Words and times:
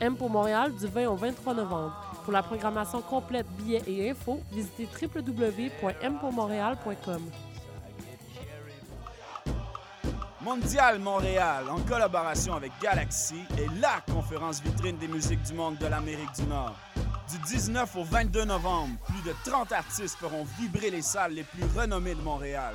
M 0.00 0.16
pour 0.16 0.30
Montréal 0.30 0.72
du 0.74 0.86
20 0.86 1.08
au 1.08 1.16
23 1.16 1.52
novembre. 1.54 1.92
Pour 2.24 2.32
la 2.32 2.42
programmation 2.42 3.02
complète, 3.02 3.46
billets 3.58 3.82
et 3.86 4.10
infos, 4.10 4.40
visitez 4.52 4.88
www.mpourmontréal.com. 5.00 7.22
Mondial 10.40 10.98
Montréal, 10.98 11.66
en 11.70 11.78
collaboration 11.80 12.54
avec 12.54 12.72
Galaxy, 12.82 13.44
est 13.56 13.68
la 13.80 14.02
conférence 14.12 14.60
vitrine 14.62 14.98
des 14.98 15.08
musiques 15.08 15.42
du 15.42 15.54
monde 15.54 15.78
de 15.78 15.86
l'Amérique 15.86 16.34
du 16.36 16.42
Nord. 16.44 16.76
Du 17.30 17.38
19 17.38 17.96
au 17.96 18.04
22 18.04 18.44
novembre, 18.44 18.94
plus 19.06 19.22
de 19.22 19.34
30 19.44 19.72
artistes 19.72 20.18
feront 20.18 20.44
vibrer 20.58 20.90
les 20.90 21.00
salles 21.00 21.32
les 21.32 21.44
plus 21.44 21.64
renommées 21.74 22.14
de 22.14 22.20
Montréal. 22.20 22.74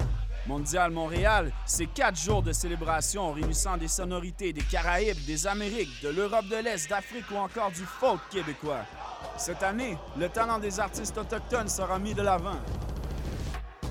Mondial 0.49 0.89
Montréal, 0.89 1.51
c'est 1.67 1.85
quatre 1.85 2.19
jours 2.19 2.41
de 2.41 2.51
célébration 2.53 3.31
réunissant 3.33 3.77
des 3.77 3.87
sonorités 3.87 4.51
des 4.51 4.63
Caraïbes, 4.63 5.23
des 5.27 5.45
Amériques, 5.45 6.01
de 6.01 6.09
l'Europe 6.09 6.47
de 6.47 6.55
l'Est, 6.55 6.89
d'Afrique 6.89 7.29
ou 7.31 7.35
encore 7.35 7.69
du 7.69 7.83
folk 7.83 8.19
québécois. 8.31 8.83
Cette 9.37 9.61
année, 9.61 9.95
le 10.17 10.27
talent 10.27 10.57
des 10.57 10.79
artistes 10.79 11.15
autochtones 11.19 11.69
sera 11.69 11.99
mis 11.99 12.15
de 12.15 12.23
l'avant. 12.23 12.57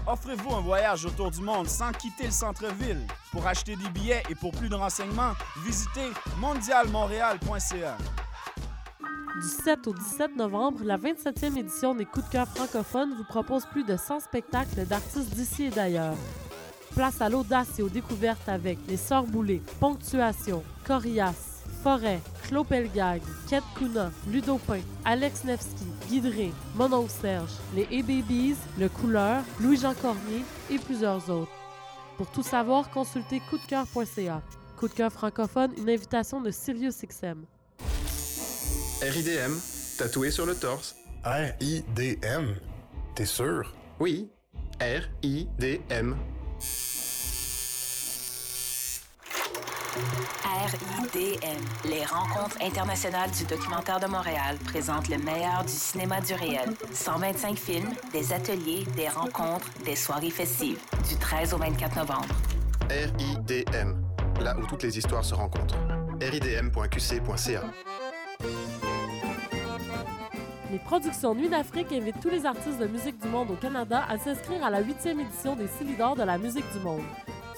Offrez-vous 0.04 0.52
un 0.52 0.60
voyage 0.60 1.04
autour 1.04 1.30
du 1.30 1.42
monde 1.42 1.68
sans 1.68 1.92
quitter 1.92 2.24
le 2.24 2.32
centre-ville. 2.32 3.06
Pour 3.30 3.46
acheter 3.46 3.76
des 3.76 3.88
billets 3.90 4.24
et 4.28 4.34
pour 4.34 4.50
plus 4.50 4.68
de 4.68 4.74
renseignements, 4.74 5.34
visitez 5.64 6.10
mondialmontréal.ca. 6.38 7.96
Du 9.40 9.46
7 9.46 9.86
au 9.86 9.92
17 9.92 10.34
novembre, 10.34 10.80
la 10.82 10.98
27e 10.98 11.56
édition 11.56 11.94
des 11.94 12.04
Coups 12.04 12.26
de 12.26 12.32
cœur 12.32 12.48
francophones 12.48 13.14
vous 13.16 13.22
propose 13.22 13.64
plus 13.66 13.84
de 13.84 13.96
100 13.96 14.18
spectacles 14.18 14.84
d'artistes 14.86 15.32
d'ici 15.32 15.66
et 15.66 15.70
d'ailleurs. 15.70 16.16
Place 16.98 17.20
à 17.20 17.28
l'audace 17.28 17.78
et 17.78 17.82
aux 17.82 17.88
découvertes 17.88 18.48
avec 18.48 18.76
Les 18.88 18.96
Sœurs 18.96 19.22
Boulées, 19.22 19.62
Ponctuation, 19.78 20.64
Corias, 20.84 21.62
Forêt, 21.84 22.18
Claude 22.42 22.66
Pelgag, 22.66 23.22
Kate 23.48 23.62
Kuna, 23.76 24.10
Ludopin, 24.28 24.80
Alex 25.04 25.44
Nevsky, 25.44 25.84
Guidré, 26.08 26.52
Monon 26.74 27.06
Serge, 27.06 27.52
les 27.76 27.84
A-Babies, 27.84 28.56
Le 28.80 28.88
Couleur, 28.88 29.44
Louis-Jean 29.60 29.94
Cormier 29.94 30.42
et 30.72 30.78
plusieurs 30.80 31.30
autres. 31.30 31.52
Pour 32.16 32.26
tout 32.32 32.42
savoir, 32.42 32.90
consultez 32.90 33.40
coupdecoeur.ca. 33.48 34.42
Coup 34.76 34.88
de 34.88 34.94
cœur 34.94 35.12
francophone, 35.12 35.70
une 35.78 35.90
invitation 35.90 36.40
de 36.40 36.50
Sirius 36.50 36.96
XM. 37.06 37.44
RIDM, 39.02 39.56
tatoué 39.98 40.32
sur 40.32 40.46
le 40.46 40.56
torse. 40.56 40.96
R-I-D-M? 41.24 42.56
T'es 43.14 43.24
sûr? 43.24 43.72
Oui, 44.00 44.32
R-I-D-M. 44.80 46.16
RIDM, 50.44 51.88
les 51.88 52.04
rencontres 52.04 52.56
internationales 52.60 53.30
du 53.30 53.44
documentaire 53.44 54.00
de 54.00 54.06
Montréal, 54.06 54.56
présentent 54.64 55.08
le 55.08 55.18
meilleur 55.18 55.64
du 55.64 55.72
cinéma 55.72 56.20
du 56.20 56.34
réel. 56.34 56.70
125 56.92 57.56
films, 57.56 57.90
des 58.12 58.32
ateliers, 58.32 58.84
des 58.96 59.08
rencontres, 59.08 59.68
des 59.84 59.96
soirées 59.96 60.30
festives, 60.30 60.78
du 61.08 61.16
13 61.16 61.54
au 61.54 61.58
24 61.58 61.96
novembre. 61.96 62.34
RIDM, 62.90 63.94
là 64.40 64.56
où 64.58 64.66
toutes 64.66 64.82
les 64.82 64.98
histoires 64.98 65.24
se 65.24 65.34
rencontrent. 65.34 65.76
ridm.qc.ca. 66.20 67.62
Les 70.70 70.78
productions 70.78 71.34
Nuit 71.34 71.48
d'Afrique 71.48 71.92
invitent 71.92 72.20
tous 72.20 72.28
les 72.28 72.44
artistes 72.44 72.78
de 72.78 72.86
musique 72.86 73.18
du 73.22 73.28
monde 73.28 73.50
au 73.50 73.54
Canada 73.54 74.04
à 74.08 74.18
s'inscrire 74.18 74.62
à 74.62 74.70
la 74.70 74.82
8e 74.82 75.18
édition 75.18 75.56
des 75.56 75.66
Silidor 75.66 76.14
de 76.14 76.24
la 76.24 76.36
musique 76.36 76.70
du 76.74 76.80
monde. 76.80 77.02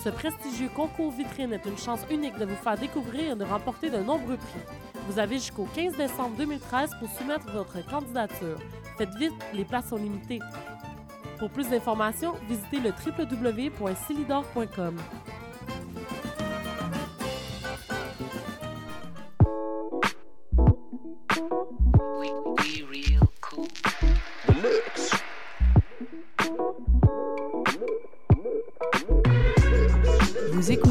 Ce 0.03 0.09
prestigieux 0.09 0.71
concours 0.75 1.13
vitrine 1.13 1.53
est 1.53 1.67
une 1.67 1.77
chance 1.77 2.01
unique 2.11 2.39
de 2.39 2.47
vous 2.47 2.57
faire 2.57 2.79
découvrir 2.79 3.33
et 3.33 3.37
de 3.37 3.45
remporter 3.45 3.91
de 3.91 3.99
nombreux 3.99 4.39
prix. 4.39 4.61
Vous 5.07 5.19
avez 5.19 5.35
jusqu'au 5.35 5.69
15 5.75 5.99
décembre 5.99 6.35
2013 6.39 6.93
pour 6.99 7.11
soumettre 7.11 7.53
votre 7.53 7.87
candidature. 7.87 8.57
Faites 8.97 9.15
vite, 9.17 9.35
les 9.53 9.67
places 9.67 9.91
sont 9.91 9.97
limitées. 9.97 10.39
Pour 11.39 11.51
plus 11.51 11.69
d'informations, 11.69 12.33
visitez 12.49 12.81
le 12.81 12.91
www.silidor.com. 12.91 14.97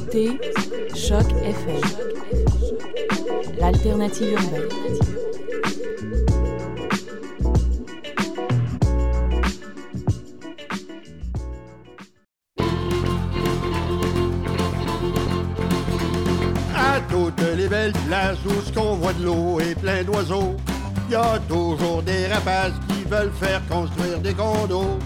écoutez 0.09 0.40
Choc 0.96 1.25
FM, 1.44 1.81
l'alternative 3.59 4.31
urbaine. 4.31 4.62
À 16.75 17.00
toutes 17.09 17.42
les 17.56 17.68
belles 17.68 17.94
places 18.08 18.38
où 18.46 18.62
ce 18.62 18.72
qu'on 18.72 18.96
voit 18.96 19.14
de 19.14 19.24
l'eau 19.24 19.59
et 19.59 19.75
plein 19.75 20.03
d'oiseaux, 20.03 20.56
y 21.09 21.16
a 21.16 21.40
toujours 21.48 22.02
des 22.03 22.28
rapaces 22.28 22.74
qui 22.88 23.03
veulent 23.03 23.34
faire 23.40 23.62
construire 23.68 24.19
des 24.19 24.34
condos. 24.34 25.00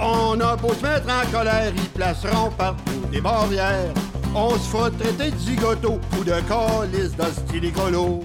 On 0.00 0.38
a 0.40 0.56
beau 0.56 0.72
se 0.74 0.82
mettre 0.82 1.08
en 1.08 1.30
colère, 1.30 1.72
ils 1.76 1.90
placeront 1.90 2.50
partout 2.50 3.06
des 3.10 3.20
barrières. 3.20 3.92
On 4.34 4.50
se 4.50 4.68
fera 4.68 4.90
traiter 4.90 5.30
de 5.30 5.38
zigoto 5.38 6.00
ou 6.18 6.24
de 6.24 6.40
calice 6.48 7.16
d'hostie 7.16 7.66
écolo. 7.66 8.20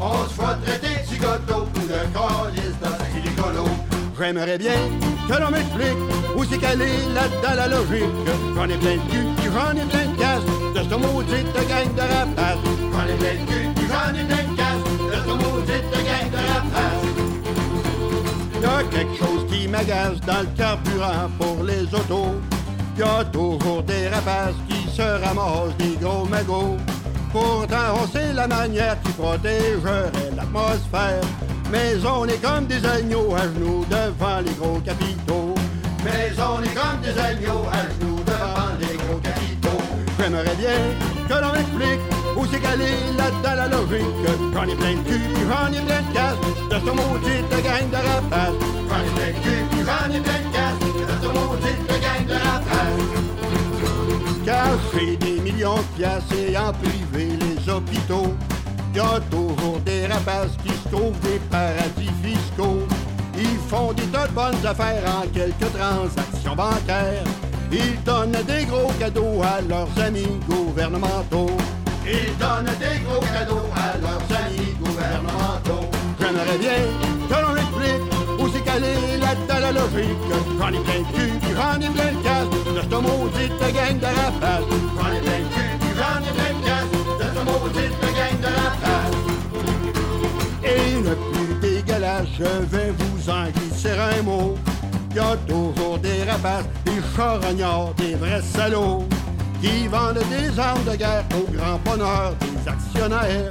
On 0.00 0.24
se 0.28 0.34
fera 0.34 0.54
traiter 0.56 1.00
de 1.00 1.06
zigoto 1.06 1.66
ou 1.74 1.80
de 1.80 2.00
calice 2.12 2.76
d'hostie 2.82 3.28
écolo. 3.28 3.64
J'aimerais 4.18 4.58
bien 4.58 4.76
que 5.28 5.40
l'on 5.40 5.50
m'explique 5.50 5.98
où 6.36 6.44
c'est 6.44 6.58
qu'elle 6.58 6.82
est 6.82 7.08
là-dedans 7.14 7.54
la 7.56 7.68
logique. 7.68 8.04
J'en 8.54 8.68
ai 8.68 8.76
plein 8.76 8.96
de 8.96 9.10
cul, 9.10 9.26
j'en 9.52 9.72
ai 9.72 9.84
plein 9.86 10.06
de 10.06 10.16
casse 10.18 10.44
de 10.74 10.82
ce 10.90 10.94
maudite 10.94 11.68
gang 11.68 11.94
de 11.94 12.00
rapaces. 12.00 12.58
J'en 12.92 13.06
ai 13.06 13.16
plein 13.16 13.34
de 13.34 13.46
cul, 13.50 13.68
j'en 13.88 14.10
ai 14.14 14.24
plein 14.24 14.44
de 14.44 14.56
casse 14.56 14.84
de 15.10 15.16
ce 15.22 15.34
maudite 15.34 15.90
gang 15.92 16.30
de 16.30 16.40
rapaces. 16.52 17.14
Y 18.62 18.90
quelque 18.90 19.16
chose 19.16 19.46
qui 19.50 19.68
m'agace 19.68 20.20
dans 20.26 20.40
le 20.40 20.48
carburant 20.56 21.28
pour 21.38 21.64
les 21.64 21.82
autos. 21.94 22.40
Y 22.96 23.02
a 23.02 23.24
toujours 23.24 23.82
des 23.82 24.08
rapaces 24.08 24.54
qui 24.68 24.88
se 24.88 25.02
ramassent 25.02 25.76
des 25.78 25.96
gros 26.00 26.24
magots. 26.26 26.76
Pourtant, 27.32 27.98
on 28.00 28.34
la 28.34 28.46
manière 28.46 28.96
qui 29.02 29.10
protégerait 29.12 30.12
l'atmosphère. 30.36 31.20
Mais 31.72 31.94
on 32.06 32.24
est 32.26 32.40
comme 32.40 32.66
des 32.66 32.84
agneaux 32.86 33.34
à 33.34 33.42
genoux 33.42 33.84
devant 33.90 34.38
les 34.44 34.52
gros 34.52 34.78
capitaux. 34.78 35.54
Mais 36.04 36.30
on 36.38 36.62
est 36.62 36.74
comme 36.74 37.00
des 37.02 37.18
agneaux 37.18 37.64
à 37.72 37.82
genoux 37.98 38.20
devant 38.24 38.70
les 38.78 38.96
gros 38.96 39.18
capitaux. 39.18 39.82
J'aimerais 40.18 40.54
bien 40.56 40.78
que 41.28 41.34
l'on 41.34 41.52
m'explique 41.52 42.00
où 42.36 42.46
c'est 42.46 42.58
est 42.58 43.16
là-dedans 43.18 43.54
la 43.56 43.68
logique. 43.68 44.04
J'en 44.54 44.64
ai 44.64 44.76
plein 44.76 44.94
de 44.94 45.08
cul, 45.08 45.20
puis 45.34 45.44
j'en 45.48 45.72
ai 45.72 45.80
plein 45.84 46.02
de 46.02 46.14
casse 46.14 46.38
de 46.70 46.76
ce 46.76 46.92
maudit 46.92 47.42
de 47.50 47.60
gang 47.60 47.90
de 47.90 47.96
rapaces. 47.96 48.54
J'en 48.88 49.00
ai 49.00 49.10
plein 49.16 49.32
de 49.32 49.44
cul, 49.44 49.64
puis 49.70 49.80
j'en 49.80 50.14
ai 50.14 50.20
plein 50.20 50.38
de 50.38 50.52
casse 50.54 50.78
de 50.80 51.14
ce 51.22 51.28
maudit 51.28 51.78
de 51.88 51.96
gang 52.04 52.26
de 52.28 52.34
rapaces. 52.34 52.83
Cacher 54.44 55.16
des 55.16 55.40
millions 55.40 55.76
de 55.76 55.96
piastres 55.96 56.34
et 56.34 56.56
en 56.56 56.70
priver 56.72 57.38
les 57.40 57.70
hôpitaux. 57.70 58.34
Y 58.94 59.00
a 59.00 59.18
toujours 59.30 59.80
des 59.86 60.06
rapaces 60.06 60.56
qui 60.62 60.68
se 60.68 60.96
des 61.26 61.40
paradis 61.50 62.10
fiscaux. 62.22 62.86
Ils 63.38 63.58
font 63.68 63.92
des 63.94 64.04
tas 64.04 64.28
de 64.28 64.32
bonnes 64.32 64.66
affaires 64.66 65.02
en 65.06 65.26
quelques 65.28 65.72
transactions 65.72 66.54
bancaires. 66.54 67.24
Ils 67.72 68.02
donnent 68.04 68.36
des 68.46 68.66
gros 68.66 68.92
cadeaux 68.98 69.42
à 69.42 69.62
leurs 69.62 69.98
amis 69.98 70.38
gouvernementaux. 70.46 71.56
Ils 72.06 72.36
donnent 72.36 72.74
des 72.78 73.00
gros 73.02 73.20
cadeaux 73.20 73.68
à 73.74 73.96
leurs 73.96 74.38
amis 74.40 74.74
gouvernementaux. 74.78 75.88
J'aimerais 76.20 76.58
bien 76.58 77.13
est 78.82 79.18
là-dedans 79.18 79.60
la 79.60 79.72
logique. 79.72 80.18
J'en 80.58 80.68
ai 80.68 80.80
plein 80.80 81.00
de 81.00 81.06
cul, 81.16 81.32
j'en 81.54 81.76
ai 81.80 81.90
plein 81.90 82.12
de 82.12 82.22
casse 82.22 82.50
de 82.50 82.80
ce 82.82 82.96
maudite 82.96 83.58
gang 83.60 83.98
de 83.98 84.06
ai 84.06 84.32
plein 84.40 85.40
de 85.40 85.48
cul, 85.54 85.72
puis 85.80 85.92
j'en 85.98 86.18
ai 86.20 86.32
plein 86.34 86.52
de 86.58 86.62
casse 86.64 86.92
de 87.20 87.26
ce 87.34 87.42
maudite 87.44 88.00
gang 88.16 88.38
de. 88.40 88.52
Et 90.66 90.86
le 91.02 91.14
plus 91.30 91.52
dégueulasse, 91.60 92.28
je 92.38 92.44
vais 92.44 92.90
vous 92.98 93.30
en 93.30 93.44
glisser 93.50 93.96
un 94.18 94.22
mot. 94.22 94.56
Y 95.14 95.18
a 95.20 95.36
toujours 95.46 95.98
des 95.98 96.24
rapaces, 96.24 96.66
des 96.84 97.00
charognards, 97.16 97.94
des 97.94 98.14
vrais 98.16 98.42
salauds 98.42 99.04
qui 99.60 99.86
vendent 99.86 100.24
des 100.28 100.58
armes 100.58 100.84
de 100.84 100.96
guerre 100.96 101.24
au 101.38 101.50
grand 101.52 101.78
bonheur 101.84 102.34
des 102.40 102.68
actionnaires. 102.68 103.48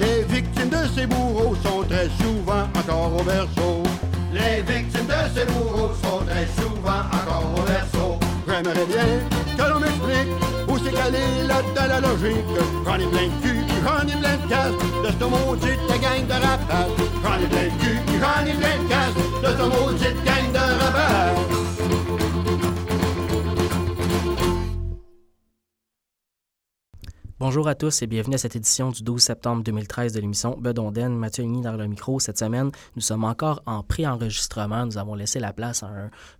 Les 0.00 0.22
victimes 0.24 0.70
de 0.70 0.88
ces 0.94 1.06
bourreaux 1.06 1.54
sont 1.62 1.82
très 1.88 2.08
souvent 2.18 2.64
encore 2.76 3.20
au 3.20 3.22
berceau. 3.22 3.82
Les 4.32 4.62
victimes 4.62 5.06
de 5.06 5.38
ces 5.38 5.44
bourreaux 5.44 5.90
sont 6.02 6.24
très 6.24 6.46
souvent 6.56 7.04
encore 7.12 7.52
au 7.54 7.62
berceau? 7.62 8.18
J'aimerais 8.48 8.86
bien 8.86 9.08
que 9.56 9.70
l'on 9.70 9.80
m'explique 9.80 10.32
où 10.68 10.78
c'est 10.78 10.92
calé 10.92 11.18
là-dedans 11.46 11.86
la 11.88 12.00
logique. 12.00 12.44
J'en 12.86 12.94
ai 12.94 13.06
plein 13.06 13.28
de 13.28 13.42
cul, 13.42 13.60
j'en 13.84 14.08
ai 14.08 14.16
plein 14.20 14.36
de 14.36 14.48
casse 14.48 14.72
de 15.04 15.10
ce 15.18 15.24
maudite 15.24 15.86
gang 16.00 16.26
de 16.26 16.32
rapaces. 16.32 16.96
J'en 17.22 17.38
ai 17.38 17.46
plein 17.46 17.64
de 17.64 17.82
cul, 17.82 17.98
j'en 18.20 18.46
ai 18.46 18.54
plein 18.54 18.76
de 18.82 18.88
casse 18.88 19.16
de 19.42 19.50
ce 19.58 19.64
maudite 19.68 20.21
Bonjour 27.52 27.68
à 27.68 27.74
tous 27.74 28.00
et 28.00 28.06
bienvenue 28.06 28.36
à 28.36 28.38
cette 28.38 28.56
édition 28.56 28.90
du 28.90 29.02
12 29.02 29.20
septembre 29.20 29.62
2013 29.62 30.14
de 30.14 30.20
l'émission 30.20 30.56
Bedonden. 30.58 31.14
Mathieu 31.14 31.44
Igny 31.44 31.60
dans 31.60 31.76
le 31.76 31.86
micro. 31.86 32.18
Cette 32.18 32.38
semaine, 32.38 32.70
nous 32.96 33.02
sommes 33.02 33.24
encore 33.24 33.62
en 33.66 33.82
pré-enregistrement. 33.82 34.86
Nous 34.86 34.96
avons 34.96 35.14
laissé 35.14 35.38
la 35.38 35.52
place 35.52 35.82
à 35.82 35.90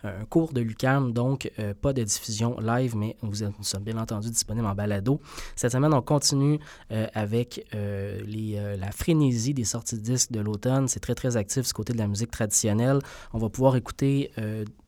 un, 0.04 0.24
cours 0.30 0.54
de 0.54 0.62
l'UCAM, 0.62 1.12
donc 1.12 1.52
euh, 1.58 1.74
pas 1.78 1.92
de 1.92 2.02
diffusion 2.02 2.58
live, 2.60 2.96
mais 2.96 3.18
nous 3.22 3.34
sommes 3.60 3.82
bien 3.82 3.98
entendu 3.98 4.30
disponibles 4.30 4.66
en 4.66 4.74
balado. 4.74 5.20
Cette 5.54 5.72
semaine, 5.72 5.92
on 5.92 6.00
continue 6.00 6.58
euh, 6.92 7.06
avec 7.12 7.62
euh, 7.74 8.74
la 8.78 8.90
frénésie 8.90 9.52
des 9.52 9.64
sorties 9.64 9.96
de 9.96 10.00
disques 10.00 10.32
de 10.32 10.40
l'automne. 10.40 10.88
C'est 10.88 11.00
très, 11.00 11.14
très 11.14 11.36
actif 11.36 11.66
du 11.66 11.72
côté 11.74 11.92
de 11.92 11.98
la 11.98 12.06
musique 12.06 12.30
traditionnelle. 12.30 13.00
On 13.34 13.38
va 13.38 13.50
pouvoir 13.50 13.76
écouter 13.76 14.30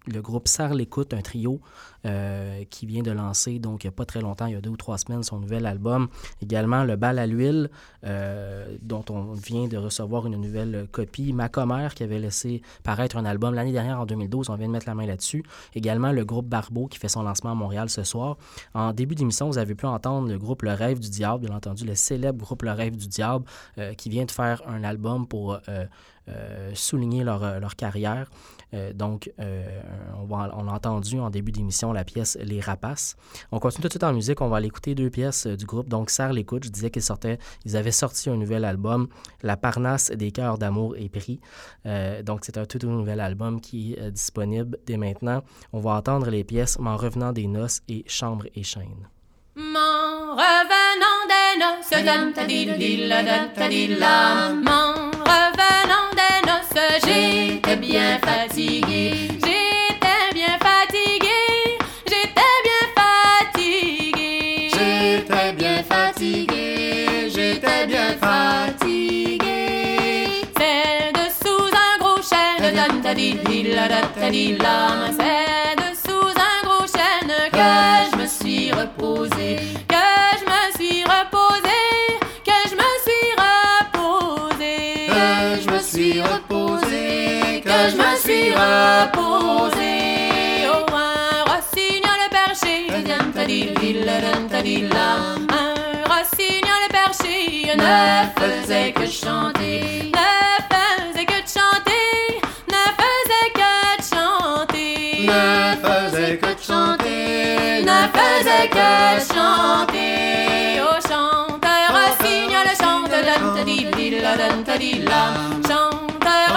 le 0.06 0.20
groupe 0.20 0.48
Serre 0.48 0.74
l'écoute, 0.74 1.14
un 1.14 1.22
trio 1.22 1.60
euh, 2.06 2.64
qui 2.68 2.84
vient 2.84 3.02
de 3.02 3.10
lancer, 3.10 3.58
donc 3.58 3.84
il 3.84 3.86
n'y 3.86 3.88
a 3.88 3.92
pas 3.92 4.04
très 4.04 4.20
longtemps, 4.20 4.44
il 4.44 4.52
y 4.52 4.56
a 4.56 4.60
deux 4.60 4.70
ou 4.70 4.76
trois 4.76 4.98
semaines, 4.98 5.22
son 5.22 5.38
nouvel 5.38 5.64
album. 5.64 6.08
Également 6.42 6.84
le 6.84 6.96
bal 6.96 7.18
à 7.18 7.26
l'huile, 7.26 7.70
euh, 8.04 8.76
dont 8.82 9.04
on 9.08 9.32
vient 9.32 9.68
de 9.68 9.78
recevoir 9.78 10.26
une 10.26 10.36
nouvelle 10.36 10.86
copie. 10.92 11.32
Macomer, 11.32 11.88
qui 11.94 12.02
avait 12.02 12.18
laissé 12.18 12.60
paraître 12.82 13.16
un 13.16 13.24
album 13.24 13.54
l'année 13.54 13.72
dernière, 13.72 14.00
en 14.00 14.06
2012, 14.06 14.50
on 14.50 14.56
vient 14.56 14.66
de 14.66 14.72
mettre 14.72 14.86
la 14.86 14.94
main 14.94 15.06
là-dessus. 15.06 15.44
Également 15.74 16.12
le 16.12 16.24
groupe 16.26 16.46
Barbeau, 16.46 16.88
qui 16.88 16.98
fait 16.98 17.08
son 17.08 17.22
lancement 17.22 17.52
à 17.52 17.54
Montréal 17.54 17.88
ce 17.88 18.02
soir. 18.02 18.36
En 18.74 18.92
début 18.92 19.14
d'émission, 19.14 19.48
vous 19.48 19.58
avez 19.58 19.74
pu 19.74 19.86
entendre 19.86 20.28
le 20.28 20.38
groupe 20.38 20.62
Le 20.62 20.72
Rêve 20.72 21.00
du 21.00 21.08
Diable, 21.08 21.46
bien 21.46 21.56
entendu, 21.56 21.86
le 21.86 21.94
célèbre 21.94 22.44
groupe 22.44 22.62
Le 22.64 22.72
Rêve 22.72 22.96
du 22.96 23.08
Diable, 23.08 23.46
euh, 23.78 23.94
qui 23.94 24.10
vient 24.10 24.26
de 24.26 24.30
faire 24.30 24.62
un 24.66 24.84
album 24.84 25.26
pour... 25.26 25.58
Souligner 26.72 27.22
leur 27.22 27.76
carrière. 27.76 28.30
Euh, 28.74 28.92
donc, 28.92 29.32
euh, 29.40 29.80
on, 30.20 30.24
va, 30.24 30.50
on 30.56 30.68
a 30.68 30.72
entendu 30.72 31.18
en 31.20 31.30
début 31.30 31.52
d'émission 31.52 31.92
la 31.92 32.04
pièce 32.04 32.36
Les 32.42 32.60
Rapaces. 32.60 33.16
On 33.52 33.58
continue 33.58 33.82
tout 33.82 33.88
de 33.88 33.92
suite 33.92 34.04
en 34.04 34.12
musique. 34.12 34.40
On 34.40 34.48
va 34.48 34.58
aller 34.58 34.66
écouter 34.66 34.94
deux 34.94 35.10
pièces 35.10 35.46
euh, 35.46 35.56
du 35.56 35.64
groupe. 35.64 35.88
Donc, 35.88 36.10
Serre 36.10 36.32
l'écoute. 36.32 36.64
Je 36.64 36.70
disais 36.70 36.90
qu'ils 36.90 37.02
sortaient, 37.02 37.38
ils 37.64 37.76
avaient 37.76 37.92
sorti 37.92 38.30
un 38.30 38.36
nouvel 38.36 38.64
album, 38.64 39.08
La 39.42 39.56
Parnasse 39.56 40.10
des 40.10 40.32
cœurs 40.32 40.58
d'amour 40.58 40.96
et 40.96 41.08
prix. 41.08 41.40
Euh, 41.86 42.22
donc, 42.22 42.40
c'est 42.44 42.58
un 42.58 42.66
tout 42.66 42.78
nouvel 42.86 43.20
album 43.20 43.60
qui 43.60 43.94
est 43.94 44.10
disponible 44.10 44.78
dès 44.86 44.96
maintenant. 44.96 45.42
On 45.72 45.80
va 45.80 45.92
entendre 45.92 46.28
les 46.30 46.44
pièces 46.44 46.78
M'en 46.78 46.96
revenant 46.96 47.32
des 47.32 47.46
noces 47.46 47.80
et 47.88 48.04
Chambre 48.06 48.46
et 48.54 48.62
chaîne. 48.62 49.08
M'en 49.56 50.34
revenant 50.34 51.20
des 51.30 51.58
noces, 51.60 52.04
dun 52.04 52.32
ta 52.32 52.44
di 52.44 52.66
di 52.76 53.06
la 53.06 53.22
dun 53.22 53.48
ta 53.54 53.68
di 53.68 53.86
la. 53.86 54.52
M'en 54.52 55.10
revenant 55.12 55.53
j'étais 57.04 57.76
bien 57.76 58.18
fatiguée. 58.18 59.28
J'étais 59.34 60.34
bien 60.34 60.58
fatiguée. 60.58 61.78
J'étais 62.06 62.56
bien 62.66 62.84
fatiguée. 62.96 64.70
J'étais 64.74 65.52
bien 65.52 65.82
fatigué, 65.84 67.30
j'étais 67.34 67.86
bien 67.86 68.16
fatiguée. 68.20 69.46
C'est 70.56 71.12
dessous 71.12 71.70
un 71.72 71.98
gros 72.00 72.22
chêne, 72.22 72.74
la 72.74 72.86
ta 72.94 73.14
la. 73.14 75.10
C'est 75.18 75.76
dessous 75.76 76.28
un 76.36 76.58
gros 76.66 76.86
chêne 76.86 77.34
que 77.52 77.70
je 78.10 78.16
me 78.16 78.26
suis 78.26 78.72
reposée, 78.72 79.58
reposée. 88.54 90.14
Au 90.68 90.84
un 90.94 91.44
rossignol 91.50 92.20
perché. 92.30 92.74
Un 95.50 95.74
rossignol 96.10 96.82
perché 96.90 97.36
ne 97.76 97.96
faisait 98.38 98.92
que 98.92 99.06
chanter, 99.06 100.12
ne 100.14 100.32
faisait 100.70 101.26
que 101.26 101.40
chanter, 101.46 102.40
ne 102.68 102.82
faisait 103.00 103.50
que 103.58 103.72
chanter, 104.10 105.26
ne 105.26 105.44
faisait 105.82 106.36
que 106.38 106.52
chanter, 106.62 107.82
ne 107.82 108.00
faisait 108.16 108.68
que 108.68 108.90
chanter. 109.34 110.80
Au 110.80 110.94
chanteur 111.08 111.86
rossignol 111.92 112.68
chante, 112.80 113.10
dun 113.10 113.54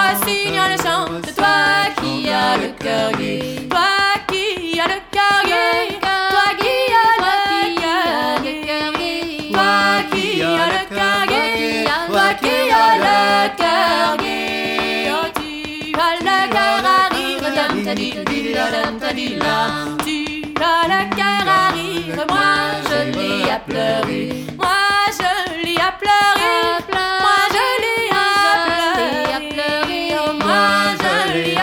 la. 0.07 0.15
Chanteur 0.17 0.27
rossignol 0.27 0.73
chante, 0.83 1.35
toi 1.35 1.55
qui 1.99 2.13
as 2.29 2.57
le 2.57 2.69
cœur 2.83 3.11
gai, 3.17 3.67
toi 3.69 3.91
qui 4.27 4.79
as 4.79 4.87
le 4.87 4.99
cœur 5.11 5.39
gai, 5.45 5.97
toi 6.01 6.47
qui 6.59 6.75
as 6.93 7.17
le 8.43 8.53
cœur 8.65 8.91
gai, 8.97 9.51
toi 9.51 9.73
qui 10.11 10.25
as 10.41 10.67
le 10.73 10.81
cœur 10.95 11.21
gai, 11.27 11.85
toi 12.07 12.27
qui 12.41 12.55
as 12.71 12.95
le 13.05 13.15
cœur 13.57 14.09
gai. 14.17 14.35
Tu 15.35 15.49
as 15.99 16.15
le 16.25 16.37
cœur 16.53 16.77
rire, 17.11 17.47
dun 17.55 17.75
ta 17.83 17.93
di 17.95 18.09
di 18.25 18.39
la 18.53 18.65
dun 18.71 18.93
ta 18.99 19.09
di 19.13 19.27
la. 19.35 19.57
Tu 20.05 20.17
as 20.61 20.83
le 20.91 20.99
cœur 21.15 21.45
à 21.47 21.69
rire, 21.73 22.21
moi 22.29 22.51
je 22.89 22.99
l'ai 23.17 23.37
à 23.49 23.53
pleurer, 23.59 24.25
moi 24.57 24.79
je 25.19 25.31
l'ai 25.63 25.77
à 25.77 25.91
pleurer, 25.99 26.36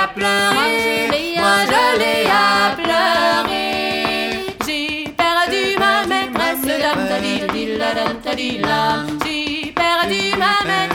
à 0.04 0.08
pleurer, 0.08 1.08
moi 1.38 1.56
je 1.73 1.84
l'ai 2.00 2.26
à 2.28 2.75
pleurer. 2.76 4.44
J'ai 4.66 5.08
perdu 5.16 5.62
ma 5.78 5.94
maîtresse. 6.06 6.64
J'ai 9.25 9.73
perdu 9.73 10.20
ma 10.42 10.54
maîtresse 10.68 10.93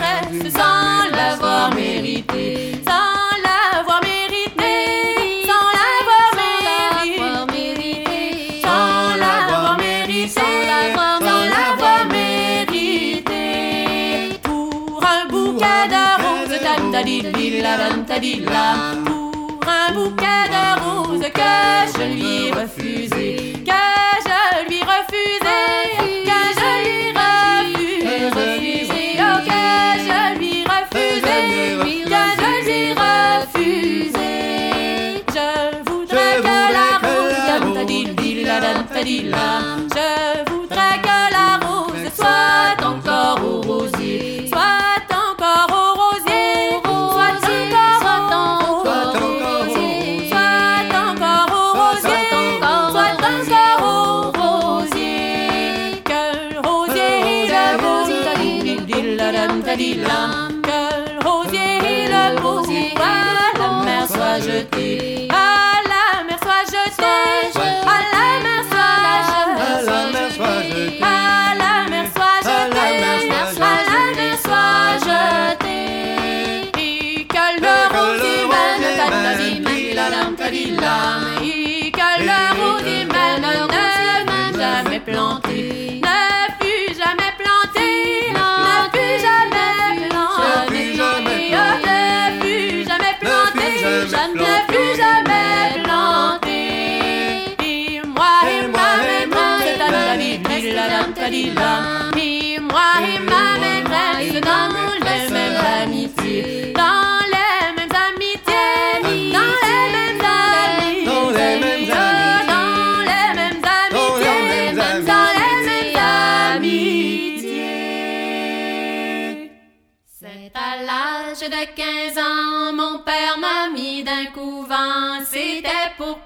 Pour 17.89 19.67
un 19.67 19.91
bouquet 19.93 20.45
de 20.53 20.63
roses 20.79 21.29
que 21.33 21.55
je 21.95 22.03
lui 22.13 22.47
ai 22.47 22.51
refusé, 22.51 23.53
que 23.65 23.83
je 24.27 24.39
lui 24.67 24.81
refusais, 24.81 25.87
que 26.25 26.39
je 26.59 26.69
lui 26.85 26.99
refusais, 27.17 29.11
oh 29.19 29.37
que 29.49 29.65
je 30.05 30.21
lui 30.37 30.55
refusais, 30.63 31.45
que 32.05 32.23
je 32.39 32.51
lui 32.65 32.85
refusais. 33.03 34.37
Je 35.33 35.49
voudrais 35.89 36.35
que 36.41 36.57
la 36.77 36.89
rose, 37.01 37.41
dun 38.61 38.83
ta 38.93 39.78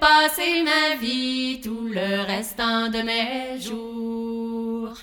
passer 0.04 0.64
ma 0.64 0.96
vie 1.00 1.62
tout 1.64 1.88
le 2.00 2.26
restant 2.26 2.90
de 2.90 3.02
mes 3.10 3.62
jours. 3.62 4.94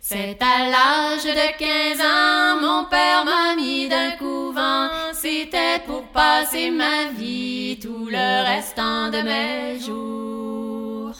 C'est 0.00 0.38
à 0.40 0.56
l'âge 0.72 1.28
de 1.40 1.48
15 1.58 2.00
ans, 2.00 2.60
mon 2.66 2.84
père 2.86 3.24
m'a 3.24 3.54
mis 3.54 3.88
d'un 3.88 4.12
couvent. 4.18 4.88
C'était 5.12 5.78
pour 5.86 6.02
passer 6.08 6.70
ma 6.70 6.98
vie 7.16 7.78
tout 7.80 8.08
le 8.10 8.28
restant 8.52 9.10
de 9.10 9.20
mes 9.30 9.78
jours. 9.86 11.12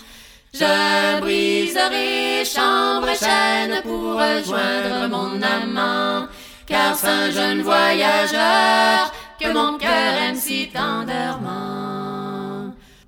Je 0.52 1.20
briserai 1.20 2.44
chambre 2.44 3.08
et 3.10 3.20
chaîne 3.24 3.82
pour 3.82 4.14
rejoindre 4.14 5.06
mon 5.14 5.40
amant, 5.42 6.26
car 6.66 6.96
c'est 6.96 7.06
un 7.06 7.30
jeune 7.30 7.62
voyageur 7.62 9.12
que 9.40 9.48
mon 9.52 9.78
cœur 9.78 10.12
aime 10.26 10.34
si 10.34 10.70
tendrement. 10.70 11.97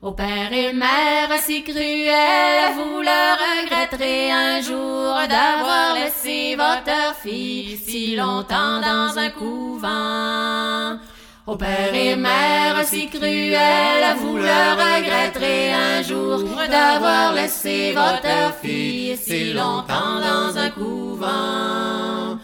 Ô 0.02 0.12
père 0.12 0.50
et 0.50 0.72
mère 0.72 1.28
si 1.42 1.62
cruels, 1.62 2.72
vous 2.74 3.02
le 3.02 3.20
regretterez 3.44 4.32
un 4.32 4.62
jour 4.62 5.14
d'avoir 5.28 5.94
laissé 5.94 6.56
votre 6.56 7.14
fille 7.22 7.76
si 7.76 8.16
longtemps 8.16 8.80
dans 8.80 9.18
un 9.18 9.28
couvent. 9.28 10.98
Ô 11.46 11.54
père 11.54 11.92
et 11.92 12.16
mère 12.16 12.82
si 12.82 13.08
cruels, 13.10 14.16
vous 14.20 14.38
le 14.38 14.60
regretterez 14.82 15.74
un 15.74 16.02
jour 16.02 16.48
d'avoir 16.48 17.34
laissé 17.34 17.92
votre 17.92 18.54
fille 18.62 19.18
si 19.18 19.52
longtemps 19.52 20.18
dans 20.18 20.56
un 20.56 20.70
couvent. 20.70 22.38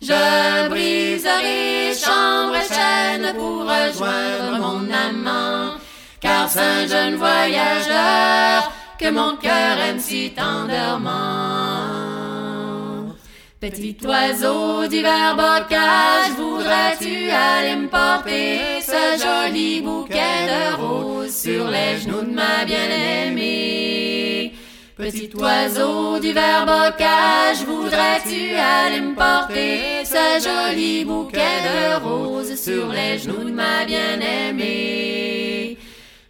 Je 0.00 0.68
briserai 0.68 1.94
chambre 1.94 2.54
et 2.54 2.72
chaîne 2.72 3.34
pour 3.34 3.62
rejoindre 3.62 4.58
mon 4.60 4.88
amant, 4.92 5.78
car 6.22 6.48
c'est 6.48 6.60
un 6.60 6.86
jeune 6.86 7.16
voyageur 7.16 8.72
que 8.98 9.10
mon 9.10 9.36
cœur 9.36 9.76
aime 9.88 9.98
si 9.98 10.30
tendrement. 10.30 11.10
Petit 13.60 13.96
oiseau 14.04 14.86
d'hiver 14.88 15.36
bocage, 15.36 16.30
voudrais-tu 16.36 17.30
aller 17.30 17.76
me 17.76 17.88
porter 17.88 18.80
ce 18.80 19.18
joli 19.22 19.80
bouquet 19.80 20.46
de 20.50 20.74
roses 20.80 21.34
sur 21.34 21.68
les 21.68 21.98
genoux 21.98 22.22
de 22.22 22.34
ma 22.34 22.64
bien-aimée? 22.64 24.52
Petit 24.96 25.30
oiseau 25.36 26.18
d'hiver 26.18 26.66
bocage, 26.66 27.64
voudrais-tu 27.66 28.54
aller 28.54 29.00
me 29.00 29.14
porter 29.14 30.04
ce 30.04 30.40
joli 30.44 31.04
bouquet 31.04 31.60
de 31.68 32.04
roses 32.04 32.56
sur 32.60 32.88
les 32.92 33.18
genoux 33.18 33.44
de 33.44 33.50
ma 33.50 33.84
bien-aimée? 33.84 35.71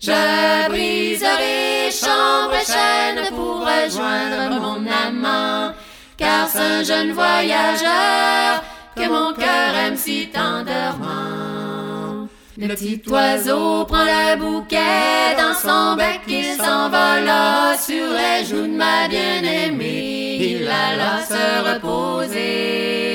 Je 0.04 0.68
briserai 0.68 1.88
chambre 1.92 2.54
et 2.60 2.66
chaîne 2.66 3.28
pour 3.36 3.60
rejoindre 3.60 4.60
mon 4.60 4.84
amant, 4.90 5.72
car 6.16 6.48
c'est 6.48 6.58
un 6.58 6.82
jeune 6.82 7.12
voyageur 7.12 8.64
que 8.96 9.08
mon 9.08 9.32
cœur 9.32 9.76
aime 9.86 9.96
si 9.96 10.28
tendrement. 10.28 12.26
Le 12.58 12.66
petit 12.66 13.00
oiseau 13.06 13.84
prend 13.84 14.04
le 14.04 14.36
bouquet 14.38 15.36
dans 15.38 15.54
son 15.54 15.94
bec, 15.94 16.22
il 16.26 16.56
s'envola 16.56 17.76
sur 17.78 18.08
les 18.10 18.44
joues 18.44 18.66
de 18.66 18.76
ma 18.76 19.06
bien-aimée, 19.06 20.36
il 20.40 20.66
alla 20.66 21.22
se 21.24 21.74
reposer. 21.74 23.11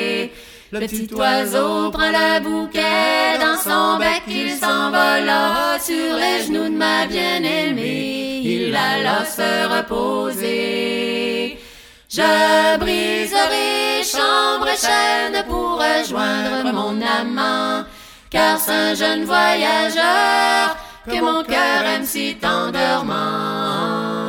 Le 0.70 0.80
petit 0.82 1.08
oiseau 1.14 1.92
prend 1.92 2.10
le 2.10 2.42
bouquet 2.42 3.38
dans 3.40 3.56
son 3.58 3.98
bec, 4.00 4.24
il 4.28 4.52
s'envola 4.52 5.80
sur 5.80 6.18
les 6.18 6.46
genoux 6.46 6.66
de 6.66 6.78
ma 6.78 7.06
bien-aimée, 7.06 8.42
il 8.44 8.76
alla 8.76 9.24
se 9.24 9.66
reposer. 9.78 11.58
Je 12.10 12.78
briserai 12.80 14.04
chambre 14.04 14.68
et 14.68 14.76
chaîne 14.76 15.42
pour 15.48 15.80
rejoindre 15.80 16.74
mon 16.74 17.02
amant, 17.02 17.86
car 18.30 18.60
c'est 18.60 18.72
un 18.74 18.94
jeune 18.94 19.24
voyageur 19.24 20.76
que 21.06 21.22
mon 21.22 21.46
cœur 21.46 21.86
aime 21.96 22.06
si 22.06 22.36
tendrement. 22.36 24.27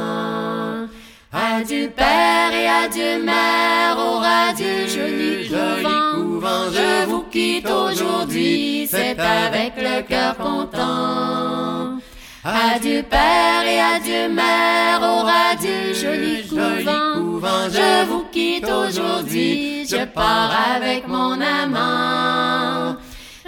Adieu 1.61 1.91
père 1.91 2.53
et 2.53 2.69
adieu 2.69 3.25
mère, 3.25 3.97
au 3.99 4.19
radieux 4.19 4.87
joli 4.87 5.49
couvent, 5.49 6.71
je 6.73 7.07
vous 7.07 7.23
quitte 7.33 7.69
aujourd'hui, 7.69 8.87
c'est 8.89 9.19
avec 9.19 9.73
le 9.77 10.03
cœur 10.03 10.37
content. 10.37 11.99
Adieu 12.45 13.03
père 13.03 13.65
et 13.67 13.81
adieu 13.81 14.29
mère, 14.33 15.01
au 15.03 15.25
radieux 15.25 15.95
joli 15.95 16.47
couvent, 16.47 17.69
je 17.73 18.05
vous 18.07 18.25
quitte 18.31 18.69
aujourd'hui, 18.69 19.85
je 19.85 20.05
pars 20.05 20.53
avec 20.77 21.09
mon 21.09 21.41
amant. 21.41 22.97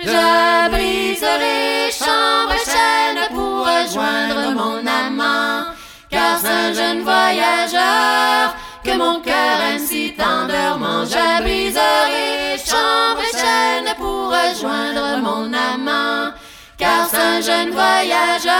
Je 0.02 0.68
briserai 0.68 1.92
chambre 1.92 2.54
et 2.54 2.70
chaîne 2.70 3.28
pour 3.30 3.60
rejoindre 3.60 4.52
mon 4.56 4.84
amant, 4.84 5.66
car 6.10 6.38
c'est 6.40 6.48
un 6.48 6.72
jeune 6.72 7.02
voyageur 7.02 8.54
que 8.84 8.96
mon 8.96 9.20
cœur 9.20 9.60
aime 9.72 9.78
si 9.78 10.14
tendrement. 10.14 11.04
Je 11.04 11.42
briserai 11.42 12.58
chambre 12.58 13.22
et 13.22 13.36
chaîne 13.36 13.94
pour 13.96 14.30
rejoindre 14.30 15.18
mon 15.22 15.52
amant, 15.52 16.32
car 16.76 17.06
c'est 17.08 17.18
un 17.18 17.40
jeune 17.40 17.70
voyageur 17.70 18.52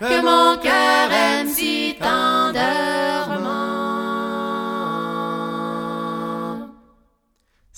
que 0.00 0.20
mon 0.20 0.56
cœur 0.58 1.12
aime 1.12 1.48
si 1.48 1.96
tendrement. 2.00 3.83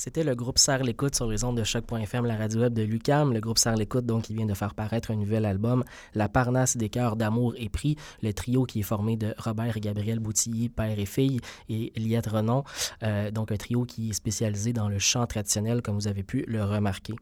C'était 0.07 0.23
le 0.23 0.37
groupe 0.37 0.57
Serre 0.57 0.85
l'écoute 0.85 1.17
sur 1.17 1.27
les 1.27 1.43
ondes 1.43 1.59
de 1.59 1.65
choc.fm, 1.65 2.27
la 2.27 2.37
radio 2.37 2.61
web 2.61 2.73
de 2.73 2.83
Lucam. 2.83 3.33
Le 3.33 3.41
groupe 3.41 3.59
Serre 3.59 3.75
l'écoute, 3.75 4.07
donc, 4.07 4.23
qui 4.23 4.35
vient 4.35 4.47
de 4.47 4.55
faire 4.55 4.73
paraître 4.73 5.11
un 5.11 5.17
nouvel 5.17 5.45
album, 5.45 5.83
La 6.15 6.29
Parnasse 6.29 6.77
des 6.77 6.89
cœurs 6.89 7.17
d'amour 7.17 7.55
et 7.57 7.69
prix. 7.69 7.97
Le 8.23 8.33
trio 8.33 8.67
qui 8.67 8.79
est 8.79 8.85
formé 8.85 9.17
de 9.17 9.35
Robert 9.37 9.77
et 9.77 9.81
Gabriel 9.81 10.21
Boutilly, 10.21 10.69
père 10.69 10.97
et 10.97 11.07
fille, 11.07 11.41
et 11.69 11.93
Liette 11.97 12.29
Renon. 12.29 12.63
Euh, 13.03 13.33
donc, 13.33 13.51
un 13.51 13.57
trio 13.57 13.85
qui 13.85 14.11
est 14.11 14.13
spécialisé 14.13 14.73
dans 14.73 14.89
le 14.89 15.01
chant 15.01 15.27
traditionnel, 15.27 15.83
comme 15.83 15.97
vous 15.97 16.07
avez 16.07 16.23
pu 16.23 16.45
le 16.47 16.63
remarquer. 16.63 17.17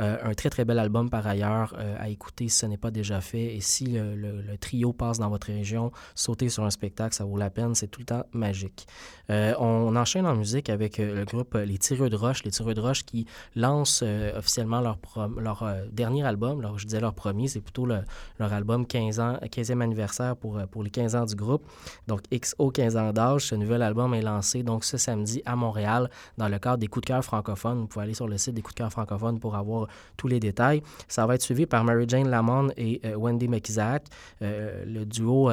Euh, 0.00 0.18
un 0.24 0.34
très, 0.34 0.50
très 0.50 0.64
bel 0.64 0.80
album, 0.80 1.10
par 1.10 1.24
ailleurs, 1.28 1.76
euh, 1.78 1.94
à 2.00 2.08
écouter 2.08 2.48
si 2.48 2.58
ce 2.58 2.66
n'est 2.66 2.76
pas 2.76 2.90
déjà 2.90 3.20
fait. 3.20 3.54
Et 3.54 3.60
si 3.60 3.92
le, 3.92 4.56
trio 4.58 4.92
passe 4.92 5.20
dans 5.20 5.28
votre 5.28 5.46
région, 5.46 5.92
sauter 6.16 6.48
sur 6.48 6.64
un 6.64 6.70
spectacle, 6.70 7.14
ça 7.14 7.22
vaut 7.22 7.38
la 7.38 7.50
peine. 7.50 7.76
C'est 7.76 7.86
tout 7.86 8.00
le 8.00 8.06
temps 8.06 8.24
magique. 8.32 8.88
On 9.28 9.94
enchaîne 9.94 10.26
en 10.26 10.34
musique 10.34 10.68
avec 10.68 10.98
le 10.98 11.24
groupe 11.24 11.54
Les 11.54 11.78
Tireux 11.78 12.10
de 12.10 12.23
Les 12.44 12.50
Tireux 12.50 12.74
de 12.74 12.80
Roche 12.80 13.04
qui 13.04 13.26
lancent 13.54 14.02
euh, 14.02 14.38
officiellement 14.38 14.80
leur, 14.80 14.98
leur 15.38 15.62
euh, 15.62 15.84
dernier 15.92 16.24
album. 16.24 16.60
Alors, 16.60 16.78
je 16.78 16.86
disais 16.86 17.00
leur 17.00 17.12
premier, 17.14 17.48
c'est 17.48 17.60
plutôt 17.60 17.84
le- 17.86 18.04
leur 18.38 18.52
album 18.52 18.86
15 18.86 19.20
ans, 19.20 19.38
15e 19.42 19.80
anniversaire 19.82 20.36
pour, 20.36 20.58
euh, 20.58 20.66
pour 20.66 20.82
les 20.82 20.90
15 20.90 21.14
ans 21.16 21.24
du 21.26 21.34
groupe. 21.34 21.64
Donc, 22.06 22.20
XO 22.32 22.70
15 22.70 22.96
ans 22.96 23.12
d'âge. 23.12 23.42
Ce 23.46 23.54
nouvel 23.54 23.82
album 23.82 24.14
est 24.14 24.22
lancé 24.22 24.62
donc 24.62 24.84
ce 24.84 24.96
samedi 24.96 25.42
à 25.44 25.56
Montréal 25.56 26.08
dans 26.38 26.48
le 26.48 26.58
cadre 26.58 26.78
des 26.78 26.86
coups 26.86 27.02
de 27.02 27.08
cœur 27.08 27.24
francophones. 27.24 27.80
Vous 27.80 27.86
pouvez 27.86 28.04
aller 28.04 28.14
sur 28.14 28.28
le 28.28 28.38
site 28.38 28.54
des 28.54 28.62
coups 28.62 28.74
de 28.74 28.78
cœur 28.78 28.90
francophones 28.90 29.38
pour 29.40 29.54
avoir 29.56 29.88
tous 30.16 30.28
les 30.28 30.40
détails. 30.40 30.82
Ça 31.08 31.26
va 31.26 31.34
être 31.34 31.42
suivi 31.42 31.66
par 31.66 31.84
Mary-Jane 31.84 32.28
Lamont 32.28 32.68
et 32.76 33.00
Wendy 33.14 33.48
McIsaac, 33.48 34.04
le 34.40 35.04
duo 35.04 35.50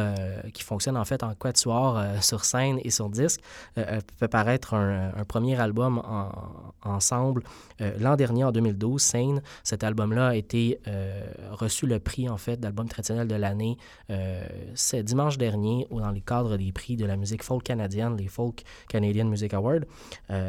qui 0.54 0.64
fonctionne 0.64 0.98
en 0.98 1.06
fait 1.06 1.24
en 1.24 1.34
quatuor 1.34 2.02
sur 2.22 2.46
scène 2.46 2.80
et 2.84 2.90
sur 2.90 3.10
disque. 3.10 3.42
Euh, 3.78 4.00
peut 4.20 4.28
paraître 4.28 4.74
un 4.74 5.24
premier 5.28 5.60
album 5.60 6.00
en, 6.00 6.30
ensemble. 6.84 7.44
L'an 8.00 8.16
dernier, 8.16 8.44
en 8.44 8.52
2012, 8.52 9.02
Sane, 9.02 9.42
cet 9.64 9.84
album-là 9.84 10.30
a 10.30 10.36
été 10.36 10.80
reçu 11.52 11.88
le 11.88 12.00
prix 12.00 12.30
en 12.30 12.38
fait 12.38 12.60
d'album 12.60 12.88
traditionnel 12.88 13.28
de 13.28 13.36
l'année. 13.36 13.78
C'est 14.76 15.04
dimanche 15.04 15.38
dernier 15.38 15.88
dans 15.90 16.12
les 16.12 16.22
cadres 16.22 16.58
des 16.58 16.72
prix 16.72 16.96
de 16.96 17.06
la 17.06 17.18
musique 17.18 17.44
folk 17.44 17.64
canadienne, 17.64 18.16
les 18.18 18.28
Folk 18.28 18.64
Canadian 18.88 19.26
Music 19.26 19.54
Awards. 19.54 19.86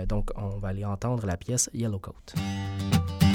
donc, 0.07 0.31
on 0.37 0.59
va 0.59 0.69
aller 0.69 0.85
entendre 0.85 1.27
la 1.27 1.37
pièce 1.37 1.71
Yellow 1.75 1.99
Coat. 1.99 3.32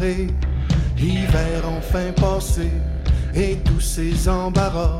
L'hiver 0.00 1.62
enfin 1.76 2.12
passé, 2.12 2.70
et 3.34 3.56
tous 3.64 3.80
ces 3.80 4.28
embarras. 4.28 4.98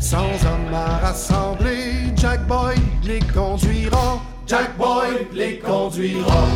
Sans 0.00 0.18
homme 0.18 0.72
à 0.72 0.98
rassembler, 0.98 2.12
Jack 2.16 2.46
Boy 2.46 2.76
les 3.04 3.18
conduira 3.18 4.20
Jack 4.46 4.78
Boy 4.78 5.26
les 5.34 5.58
conduira. 5.58 6.47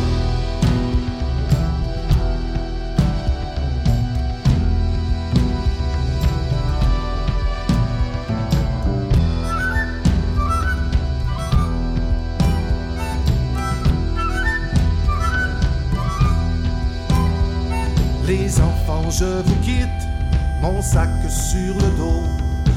Vous 19.53 19.61
quitte, 19.61 20.07
mon 20.61 20.81
sac 20.81 21.09
sur 21.29 21.73
le 21.75 21.97
dos. 21.97 22.23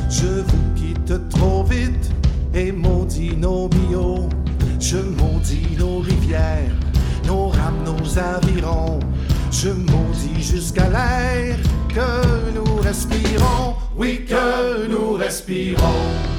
Je 0.08 0.42
vous 0.42 0.74
quitte 0.74 1.28
trop 1.28 1.64
vite 1.64 2.10
et 2.54 2.72
maudis 2.72 3.36
nos 3.36 3.68
bio. 3.68 4.28
Je 4.80 4.98
maudis 4.98 5.76
nos 5.78 5.98
rivières, 5.98 6.74
nos 7.26 7.48
rames, 7.48 7.82
nos 7.84 8.18
avirons. 8.18 9.00
Je 9.50 9.70
maudis 9.70 10.42
jusqu'à 10.42 10.88
l'air 10.88 11.56
que 11.88 12.52
nous 12.54 12.76
respirons. 12.76 13.74
Oui, 13.96 14.24
que 14.28 14.86
nous 14.88 15.14
respirons. 15.14 16.35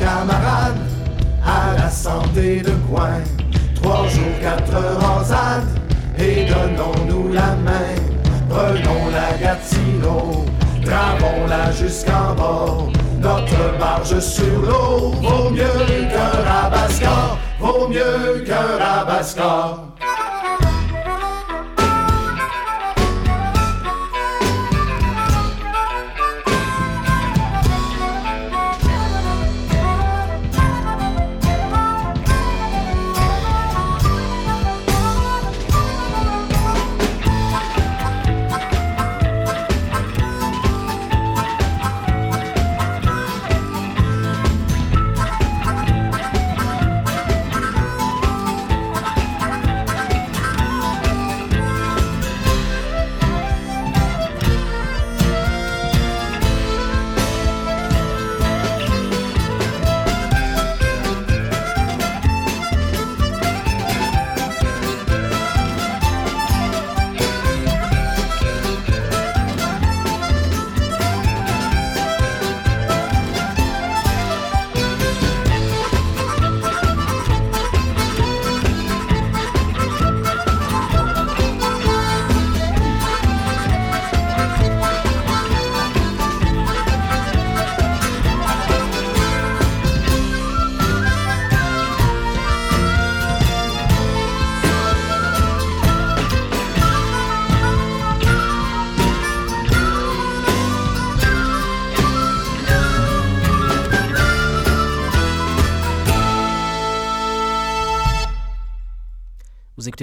Camarades, 0.00 0.80
à 1.44 1.76
la 1.76 1.90
santé 1.90 2.60
de 2.60 2.72
coin. 2.88 3.20
Trois 3.74 4.06
jours, 4.08 4.36
quatre 4.40 4.74
heures 4.74 5.24
ZAD, 5.24 5.64
et 6.18 6.46
donnons-nous 6.46 7.32
la 7.32 7.54
main. 7.66 7.94
Prenons 8.48 9.04
la 9.12 9.38
Gatineau, 9.38 10.44
travons-la 10.84 11.70
jusqu'en 11.72 12.34
bas. 12.34 12.76
Notre 13.20 13.78
barge 13.78 14.18
sur 14.18 14.60
l'eau 14.62 15.12
vaut 15.22 15.50
mieux 15.50 16.08
qu'un 16.10 16.34
rabasca, 16.50 17.36
vaut 17.60 17.86
mieux 17.88 18.44
qu'un 18.46 18.82
rabasca. 18.82 19.89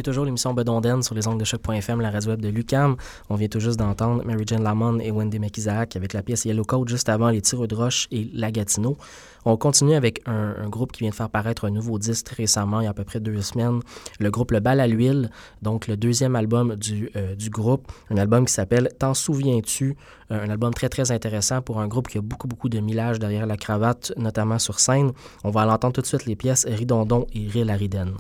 Toujours 0.08 0.24
l'émission 0.24 0.54
Bedonden 0.54 1.04
sur 1.04 1.16
les 1.16 1.28
ondes 1.28 1.38
de 1.38 1.44
choc.fm, 1.44 2.00
la 2.00 2.10
radio 2.10 2.30
web 2.30 2.40
de 2.40 2.48
Lucam. 2.48 2.96
On 3.30 3.36
vient 3.36 3.50
tout 3.50 3.60
juste 3.60 3.78
d'entendre 3.78 4.24
Mary 4.24 4.46
Jane 4.48 4.64
Lamont 4.64 5.00
et 5.00 5.12
Wendy 5.12 5.38
McIsaac 5.38 5.98
avec 5.98 6.14
la 6.14 6.24
pièce 6.24 6.46
Yellow 6.46 6.64
Code 6.64 6.88
juste 6.88 7.10
avant 7.10 7.30
les 7.30 7.42
Tireux 7.42 7.68
de 7.68 7.76
Roche 7.76 8.08
et 8.12 8.30
La 8.34 8.50
Gatineau. 8.50 8.96
On 9.44 9.58
continue 9.58 9.96
avec 9.96 10.22
un, 10.26 10.70
groupe 10.70 10.94
qui 10.94 11.02
vient 11.02 11.10
de 11.10 11.16
faire 11.16 11.30
paraître 11.30 11.66
un 11.66 11.72
nouveau 11.72 12.00
disque 12.00 12.30
récemment, 12.30 12.80
il 12.80 12.86
y 12.86 12.88
a 12.88 12.92
à 12.92 12.94
peu 12.94 13.04
près 13.04 13.20
deux 13.20 13.42
semaines. 13.42 13.82
Le 14.22 14.32
groupe 14.32 14.52
Le 14.52 14.62
Bal 14.62 14.80
à 14.80 14.88
l'huile, 14.88 15.30
donc 15.62 15.88
le 15.88 15.98
deuxième 15.98 16.38
album 16.38 16.78
du, 16.78 17.10
euh, 17.18 17.36
du 17.36 17.50
groupe. 17.50 17.92
Un 18.10 18.16
album 18.16 18.46
qui 18.46 18.54
s'appelle 18.54 18.90
T'en 18.98 19.14
souviens-tu? 19.14 19.98
Euh, 20.32 20.46
Un 20.46 20.50
album 20.50 20.74
très 20.74 20.88
très 20.88 21.12
intéressant 21.12 21.62
pour 21.62 21.82
un 21.82 21.88
groupe 21.90 22.08
qui 22.08 22.18
a 22.18 22.22
beaucoup 22.22 22.48
beaucoup 22.48 22.70
de 22.70 22.80
millage 22.80 23.20
derrière 23.20 23.46
la 23.46 23.58
cravate, 23.58 24.14
notamment 24.16 24.58
sur 24.58 24.80
scène. 24.80 25.12
On 25.44 25.52
va 25.52 25.66
l'entendre 25.66 25.96
tout 25.96 26.02
de 26.02 26.08
suite 26.08 26.26
les 26.26 26.38
pièces 26.38 26.66
Ridondon 26.66 27.28
et 27.34 27.46
Ril 27.50 27.70
Ariden. 27.70 28.14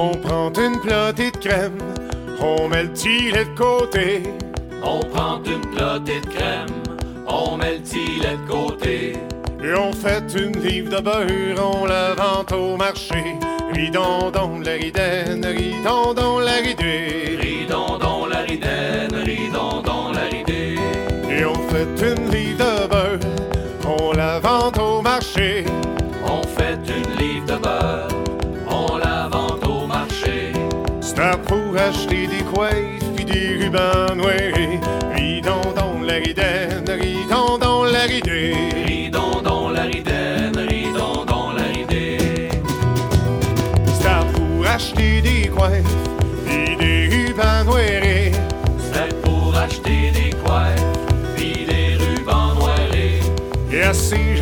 On 0.00 0.12
prend 0.12 0.52
une 0.52 0.78
plotée 0.78 1.32
de 1.32 1.36
crème, 1.38 1.78
on 2.40 2.68
met 2.68 2.84
le 2.84 2.92
tilet 2.92 3.44
de 3.44 3.58
côté. 3.58 4.22
On 4.80 5.00
prend 5.00 5.42
une 5.42 5.60
plotée 5.72 6.20
de 6.20 6.26
crème, 6.26 6.68
on 7.26 7.56
met 7.56 7.78
le 7.78 7.82
tilet 7.82 8.36
de 8.36 8.48
côté. 8.48 9.14
Et 9.60 9.74
on 9.74 9.92
fait 9.92 10.22
une 10.36 10.56
livre 10.62 10.96
de 10.96 11.02
beurre, 11.02 11.74
on 11.74 11.84
la 11.86 12.14
vend 12.14 12.46
au 12.56 12.76
marché. 12.76 13.24
Ridondon 13.74 14.60
la 14.60 14.74
ridaine, 14.74 15.44
ridondon 15.44 16.38
la 16.38 16.52
ridée. 16.52 17.36
Ridondon 17.40 18.26
la 18.26 18.38
ridaine, 18.42 19.14
ridondon 19.14 20.12
la 20.12 20.26
ridée. 20.30 20.76
Et 21.28 21.44
on 21.44 21.54
fait 21.70 22.14
une 22.14 22.30
livre 22.30 22.58
de 22.58 22.86
beurre, 22.86 23.18
on 23.98 24.12
la 24.12 24.38
vend 24.38 24.70
au 24.80 25.02
marché. 25.02 25.64
On 26.24 26.42
fait 26.56 26.78
une 26.86 27.16
livre 27.18 27.46
de 27.46 27.56
beurre, 27.56 28.08
pour 31.48 31.76
acheter 31.76 32.26
des 32.26 32.44
couettes 32.44 33.04
puis 33.16 33.24
des 33.24 33.56
rubans 33.60 34.14
noirs. 34.14 34.34
Ridons 35.14 35.72
dans 35.74 36.00
la 36.00 36.14
ridaine, 36.14 36.84
ridons 36.88 37.58
dans 37.58 37.84
la 37.84 38.02
ridée. 38.02 38.54
Ridons 38.86 39.42
dans 39.42 39.70
la 39.70 39.82
ridaine, 39.82 40.56
ridons 40.56 41.24
dans 41.26 41.52
la 41.52 41.64
ridée. 41.64 42.50
C'est 44.00 44.32
pour 44.34 44.66
acheter 44.66 45.22
des 45.22 45.48
couettes 45.48 46.07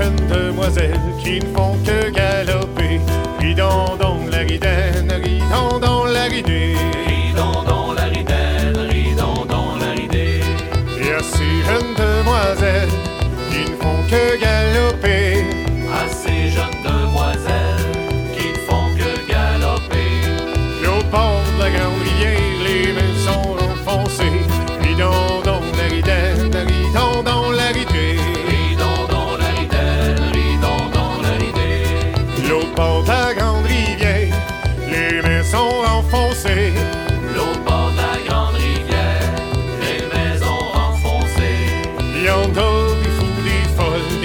jeunes 0.06 0.28
demoiselles 0.28 1.00
qui 1.22 1.40
ne 1.40 1.46
font 1.56 1.76
que 1.84 2.10
galoper, 2.10 3.00
ridons 3.40 3.96
donc 4.00 4.30
la 4.30 4.38
ridaine, 4.38 5.12
ridons 5.22 5.78
donc 5.80 6.06
la 6.12 6.24
ridée. 6.24 6.76
Ridons 7.06 7.62
donc 7.64 7.96
la 7.96 8.04
ridaine, 8.04 8.78
ridons 8.90 9.44
donc 9.46 9.80
la 9.80 9.90
ridée. 10.00 10.40
Et 11.00 11.12
à 11.12 11.22
ces 11.22 11.54
jeunes 11.68 11.94
demoiselles 12.04 12.96
qui 13.50 13.70
ne 13.70 13.76
font 13.82 14.02
que 14.10 14.40
galoper, 14.40 15.25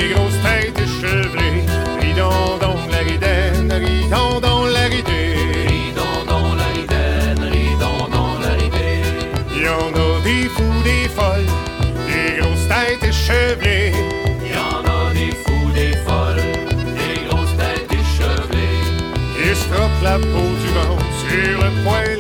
des 0.02 0.14
grosses 0.14 0.42
têtes 0.42 0.80
échevelées. 0.80 1.64
Ridons 2.02 2.58
donc 2.60 2.82
la 2.92 3.00
ridaine, 3.10 3.72
ridons 3.72 4.40
donc 4.40 4.66
la 4.74 4.86
ridée. 4.86 5.36
Ridons 5.68 6.24
donc 6.32 6.58
la 6.62 6.70
ridaine, 6.78 7.44
ridons 7.56 8.08
donc 8.16 8.36
la 8.44 8.54
ridée. 8.62 9.02
Y 9.62 9.68
en 9.68 9.92
a 10.06 10.22
des 10.24 10.48
fous, 10.56 10.82
des 10.84 11.08
folles, 11.18 11.52
des 12.08 12.40
grosses 12.40 12.68
têtes 12.68 13.04
échevelées. 13.04 13.94
Y 14.52 14.56
en 14.70 14.82
a 14.98 15.14
des 15.14 15.34
fous, 15.44 15.72
des 15.74 15.96
folles, 16.06 16.44
des 17.00 17.18
grosses 17.28 17.56
têtes 17.62 17.92
échevelées. 18.02 18.82
Et 19.44 19.56
se 19.56 20.04
la 20.04 20.18
peau 20.18 20.48
du 20.62 20.70
ventre 20.78 21.12
sur 21.22 21.58
le 21.64 21.70
poêle 21.84 22.11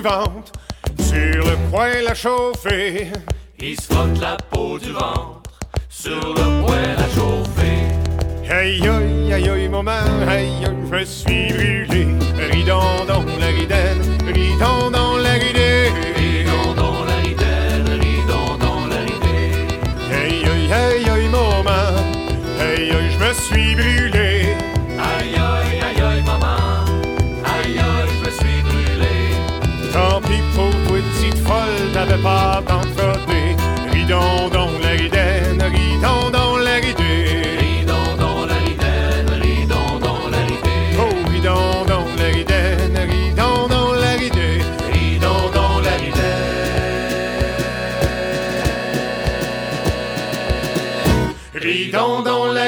du 0.00 0.08
ventre 0.08 0.52
sur 0.98 1.44
le 1.44 1.70
poêle 1.70 2.08
à 2.08 2.14
chauffer. 2.14 3.08
Il 3.58 3.78
se 3.78 3.92
frotte 3.92 4.18
la 4.20 4.36
peau 4.50 4.78
du 4.78 4.92
ventre 4.92 5.42
sur 5.88 6.16
le 6.16 6.64
poêle 6.64 6.96
à 6.96 7.08
chauffer. 7.14 8.50
Aïe 8.50 8.88
aïe 8.88 9.32
aïe 9.32 9.48
aïe 9.48 9.68
maman, 9.68 9.90
aïe 10.26 10.64
aïe, 10.64 10.64
je 10.64 10.96
me 10.96 11.04
suis 11.04 11.52
brûlé. 11.52 12.06
Ridons 12.50 13.04
donc 13.06 13.26
la 13.38 13.46
ridaine, 13.48 14.02
ridons 14.26 14.90
donc 14.90 15.22
la 15.22 15.32
ridée. 15.34 16.09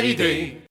Ridons 0.02 0.61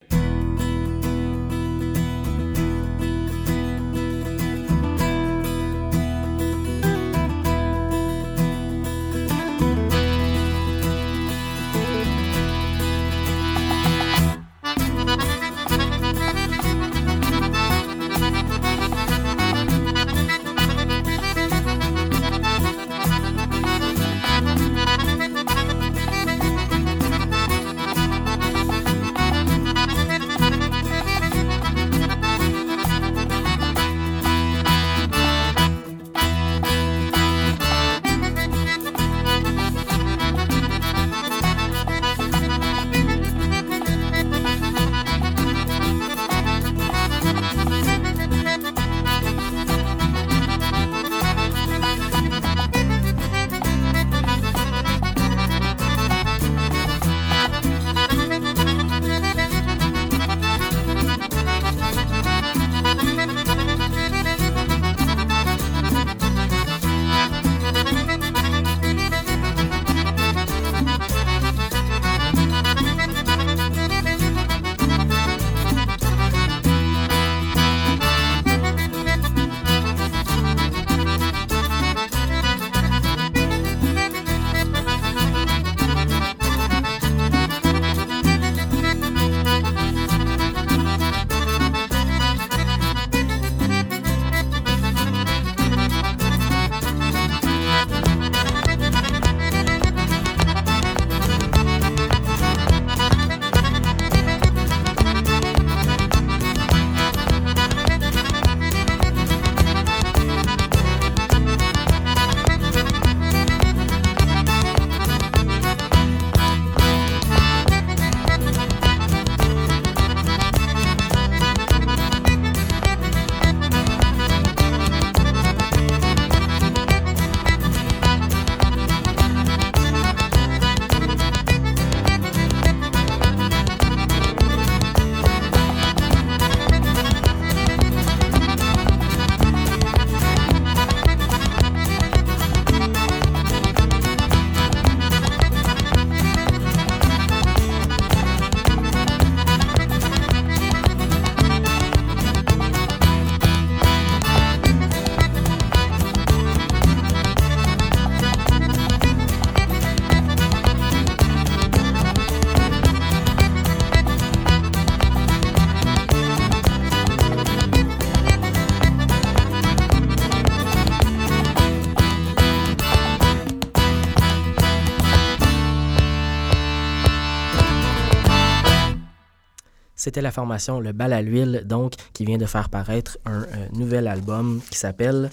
C'était 180.12 180.20
la 180.20 180.32
formation 180.32 180.82
Le 180.82 180.92
Bal 180.92 181.14
à 181.14 181.22
l'huile, 181.22 181.64
donc, 181.64 181.94
qui 182.12 182.26
vient 182.26 182.38
de 182.38 182.46
faire 182.46 182.68
paraître 182.68 183.18
un 183.26 183.46
nouvel 183.72 184.10
album 184.10 184.60
qui 184.70 184.78
s'appelle 184.78 185.30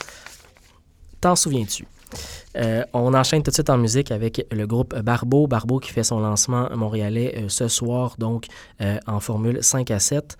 T'en 1.20 1.34
souviens-tu? 1.34 1.84
Euh, 2.56 2.84
on 2.92 3.12
enchaîne 3.12 3.42
tout 3.42 3.50
de 3.50 3.54
suite 3.54 3.70
en 3.70 3.76
musique 3.76 4.12
avec 4.12 4.46
le 4.52 4.68
groupe 4.68 4.96
Barbeau. 4.96 5.48
Barbeau 5.48 5.80
qui 5.80 5.90
fait 5.90 6.04
son 6.04 6.20
lancement 6.20 6.68
montréalais 6.76 7.34
euh, 7.36 7.48
ce 7.48 7.66
soir, 7.66 8.14
donc 8.18 8.46
euh, 8.80 8.98
en 9.08 9.18
formule 9.18 9.64
5 9.64 9.90
à 9.90 9.98
7. 9.98 10.38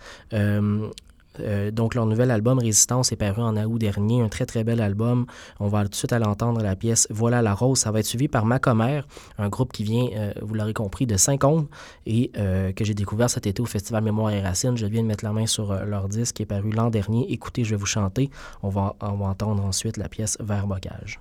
Euh, 1.41 1.71
donc, 1.71 1.95
leur 1.95 2.07
nouvel 2.07 2.31
album 2.31 2.59
Résistance 2.59 3.13
est 3.13 3.17
paru 3.17 3.43
en 3.43 3.57
août 3.57 3.79
dernier, 3.79 4.21
un 4.23 4.29
très 4.29 4.47
très 4.47 4.65
bel 4.65 4.81
album. 4.81 5.27
On 5.61 5.69
va 5.69 5.85
tout 5.85 5.91
de 5.91 5.95
suite 5.95 6.13
à 6.13 6.19
l'entendre 6.19 6.63
la 6.63 6.77
pièce 6.77 7.07
Voilà 7.11 7.43
la 7.43 7.55
rose. 7.55 7.79
Ça 7.79 7.91
va 7.91 8.01
être 8.01 8.07
suivi 8.07 8.29
par 8.29 8.45
Macomère, 8.45 9.07
un 9.39 9.49
groupe 9.49 9.73
qui 9.73 9.85
vient, 9.85 10.07
euh, 10.17 10.33
vous 10.43 10.55
l'aurez 10.55 10.75
compris, 10.75 11.07
de 11.07 11.17
Saint-Côme 11.17 11.69
et 12.07 12.31
euh, 12.37 12.73
que 12.73 12.85
j'ai 12.85 12.95
découvert 12.95 13.31
cet 13.31 13.47
été 13.47 13.63
au 13.63 13.67
Festival 13.67 14.03
Mémoire 14.03 14.33
et 14.33 14.41
Racines. 14.41 14.77
Je 14.77 14.87
viens 14.87 15.03
de 15.03 15.07
mettre 15.07 15.25
la 15.25 15.33
main 15.33 15.47
sur 15.47 15.73
leur 15.85 16.09
disque 16.09 16.37
qui 16.37 16.43
est 16.43 16.47
paru 16.47 16.71
l'an 16.71 16.91
dernier. 16.91 17.31
Écoutez, 17.33 17.65
je 17.65 17.71
vais 17.71 17.77
vous 17.77 17.87
chanter. 17.87 18.31
On 18.63 18.69
va, 18.69 18.97
on 19.01 19.19
entendre 19.29 19.65
ensuite 19.65 19.97
la 19.97 20.09
pièce 20.09 20.37
Vers 20.41 20.67
bocage. 20.67 21.21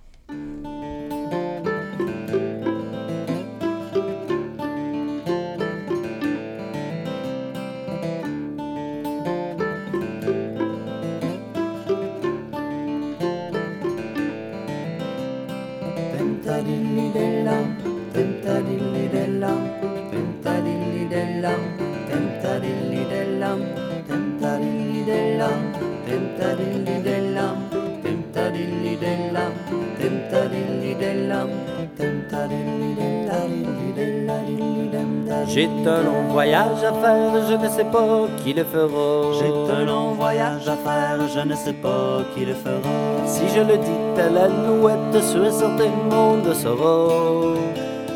J'ai 35.48 35.66
un 35.66 36.04
long 36.04 36.28
voyage 36.30 36.84
à 36.84 36.94
faire, 36.94 37.32
je 37.50 37.54
ne 37.54 37.70
sais 37.70 37.86
pas 37.86 38.28
qui 38.44 38.54
le 38.54 38.64
fera. 38.64 39.34
J'ai 39.40 39.74
un 39.74 39.86
long 39.86 40.12
voyage 40.12 40.68
à 40.68 40.76
faire, 40.76 41.20
je 41.28 41.40
ne 41.40 41.56
sais 41.56 41.74
pas 41.74 42.22
qui 42.36 42.46
le 42.46 42.54
fera. 42.54 43.26
Si 43.26 43.44
je 43.56 43.62
le 43.62 43.78
dis 43.78 44.22
à 44.22 44.30
la 44.30 44.48
louette, 44.48 45.24
sur 45.24 45.44
un 45.44 45.52
certain 45.52 45.90
monde 46.10 46.54
saura. 46.54 47.56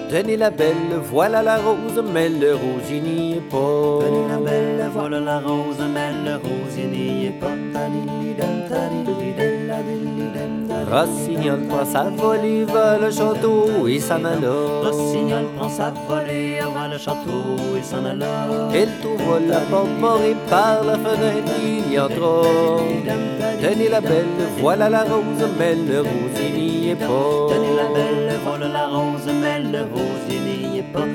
Tenez 0.10 0.36
la 0.36 0.50
belle, 0.50 1.00
voilà 1.10 1.42
la 1.42 1.58
rose, 1.58 2.04
mais 2.14 2.28
le 2.28 2.54
rosier 2.54 3.00
n'y 3.00 3.38
est 3.38 3.50
pas. 3.50 4.06
Tenez 4.06 4.28
la 4.30 4.38
belle, 4.38 4.90
voilà 4.94 5.20
la 5.22 5.40
rose, 5.40 5.82
mais 5.94 6.12
le 6.26 6.36
rosier 6.36 6.86
n'y 6.86 7.26
est 7.28 7.40
pas. 7.40 7.48
Rossignol 10.92 11.68
prend 11.70 11.86
sa 11.86 12.10
volée, 12.10 12.66
va 12.66 12.98
le 12.98 13.10
château 13.10 13.88
et 13.88 13.98
s'en 13.98 14.26
alla. 14.26 14.52
Rossignol 14.84 15.46
prend 15.56 15.70
sa 15.70 15.94
volée, 16.06 16.60
va 16.76 16.90
le 16.90 16.98
château 16.98 17.56
et 17.80 17.82
s'en 17.82 18.04
alla. 18.04 18.68
Elle 18.74 18.90
trouve 19.00 19.40
la 19.48 19.62
porte 19.62 19.88
barrée 20.02 20.36
par 20.50 20.84
la 20.84 20.96
fenêtre, 20.96 21.54
il 21.64 21.94
y 21.94 21.98
entra. 21.98 22.42
Tenez 23.62 23.88
la 23.88 24.02
belle, 24.02 24.26
voilà 24.60 24.90
la 24.90 25.04
rose, 25.04 25.48
mais 25.58 25.76
le 25.76 26.00
rosier 26.00 26.52
n'y 26.58 26.90
est 26.90 26.96
pas. 26.96 27.48
Tenez 27.48 27.74
la 27.78 27.88
belle, 27.96 28.40
voilà 28.44 28.68
la 28.68 28.88
rose, 28.88 29.30
mais 29.42 29.60
le 29.60 29.84
rosier 29.94 30.40
n'y 30.40 30.80
est 30.80 30.92
pas. 30.92 31.06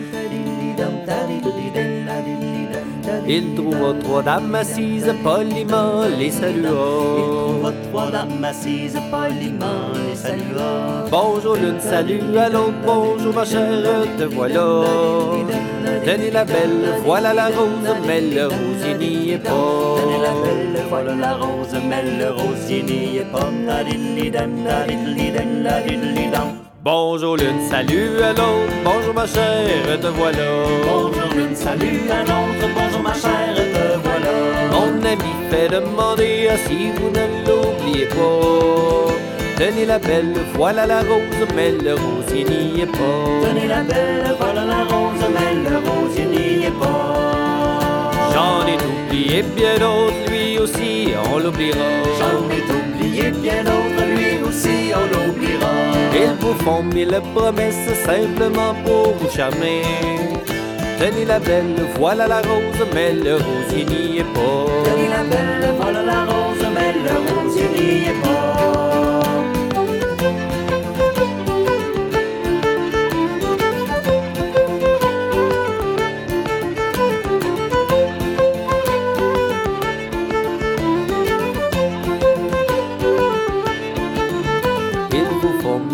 Il 3.28 3.54
trouva 3.54 3.92
trois 4.02 4.22
dames 4.22 4.54
assises, 4.54 5.12
poliment 5.24 6.04
les 6.18 6.30
salua. 6.30 6.68
trouva 6.70 7.72
trois 7.90 8.10
dames 8.12 8.44
assises, 8.44 8.98
poliment 9.10 9.90
les 10.08 10.14
salua. 10.14 11.06
Bonjour 11.10 11.56
l'une, 11.56 11.80
salut 11.80 12.38
à 12.38 12.48
l'autre, 12.48 12.74
bonjour 12.86 13.34
ma 13.34 13.44
chère, 13.44 14.06
te 14.16 14.24
voilà. 14.24 14.84
Tenez 16.04 16.30
la 16.30 16.44
belle, 16.44 17.00
voilà 17.04 17.34
la 17.34 17.46
rose, 17.46 17.96
mais 18.06 18.20
le 18.20 18.44
rosier 18.46 18.94
n'y 18.98 19.32
est 19.32 19.38
pas. 19.38 19.50
Tenez 19.50 20.22
la 20.22 20.32
belle, 20.42 20.84
voilà 20.88 21.14
la 21.16 21.34
rose, 21.34 21.76
mais 21.88 22.02
le 22.02 22.30
rosier 22.30 22.82
n'y 22.84 23.16
est 23.18 23.32
pas. 23.32 23.46
Bonjour 26.86 27.36
l'une, 27.36 27.68
salut 27.68 28.22
à 28.22 28.28
l'autre, 28.28 28.72
bonjour 28.84 29.12
ma 29.12 29.26
chère, 29.26 30.00
te 30.00 30.06
voilà. 30.06 30.38
Bonjour 30.86 31.34
l'une, 31.34 31.56
salut 31.56 32.02
à 32.08 32.20
l'autre, 32.20 32.68
bonjour 32.76 33.02
ma 33.02 33.12
chère, 33.12 33.56
te 33.56 33.98
voilà. 34.04 34.70
Mon 34.70 35.04
ami 35.04 35.32
fait 35.50 35.68
demander 35.68 36.48
si 36.64 36.92
vous 36.92 37.10
ne 37.10 37.24
l'oubliez 37.44 38.06
pas. 38.06 39.12
Tenez 39.58 39.84
la 39.84 39.98
belle, 39.98 40.32
voilà 40.54 40.86
la 40.86 41.00
rose, 41.00 41.48
mais 41.56 41.72
le 41.72 41.94
rosier 41.94 42.44
n'y 42.44 42.82
est 42.82 42.86
pas. 42.86 43.48
Tenez 43.48 43.66
la 43.66 43.82
belle, 43.82 44.36
voilà 44.38 44.64
la 44.64 44.84
rose, 44.84 45.26
mais 45.34 45.68
le 45.68 45.78
rosier 45.78 46.26
n'y 46.26 46.66
est 46.66 46.78
pas. 46.78 48.12
J'en 48.32 48.64
ai 48.64 48.76
oublié 48.76 49.42
bien 49.42 49.74
d'autres, 49.80 50.30
lui 50.30 50.56
aussi, 50.60 51.08
on 51.32 51.38
l'oubliera. 51.40 51.78
J'en 52.20 52.28
ai 52.28 52.44
oublié 52.44 52.85
bien 53.22 53.64
d'autres, 53.64 54.06
lui 54.14 54.42
aussi, 54.46 54.92
on 54.94 55.06
l'oubliera. 55.12 55.72
Ils 56.14 56.34
vous 56.40 56.54
font 56.64 56.82
mille 56.82 57.20
promesses 57.34 57.88
simplement 58.04 58.74
pour 58.84 59.14
vous 59.14 59.30
charmer. 59.30 59.82
Tenez 60.98 61.26
la 61.26 61.38
belle, 61.38 61.76
voilà 61.98 62.26
la 62.26 62.40
rose, 62.40 62.86
mais 62.94 63.12
le 63.12 63.34
rosier 63.34 63.84
n'y 63.84 64.18
est 64.18 64.32
pas. 64.34 64.66
Tenez 64.84 65.08
la 65.08 65.22
belle, 65.24 65.74
voilà 65.78 66.02
la 66.02 66.24
rose, 66.24 66.66
mais 66.74 66.92
le 67.06 67.14
rosier 67.28 67.68
n'y 67.74 68.08
est 68.08 68.22
pas. 68.22 68.55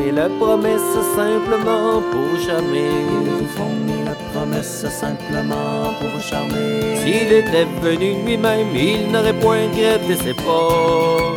Mille 0.02 0.28
promesses 0.38 0.98
simplement 1.16 2.02
pour 2.10 2.40
charmer. 2.44 2.90
Ils 3.24 3.30
vous 3.30 3.46
font 3.56 3.74
mille 3.86 4.14
promesses 4.32 4.86
simplement 4.88 5.94
pour 6.00 6.20
charmer. 6.20 6.96
S'il 7.02 7.32
était 7.32 7.66
venu 7.80 8.22
lui-même, 8.24 8.74
il 8.74 9.10
n'aurait 9.10 9.32
point 9.34 9.68
regretté 9.68 10.16
ses 10.16 10.34
pas. 10.34 11.34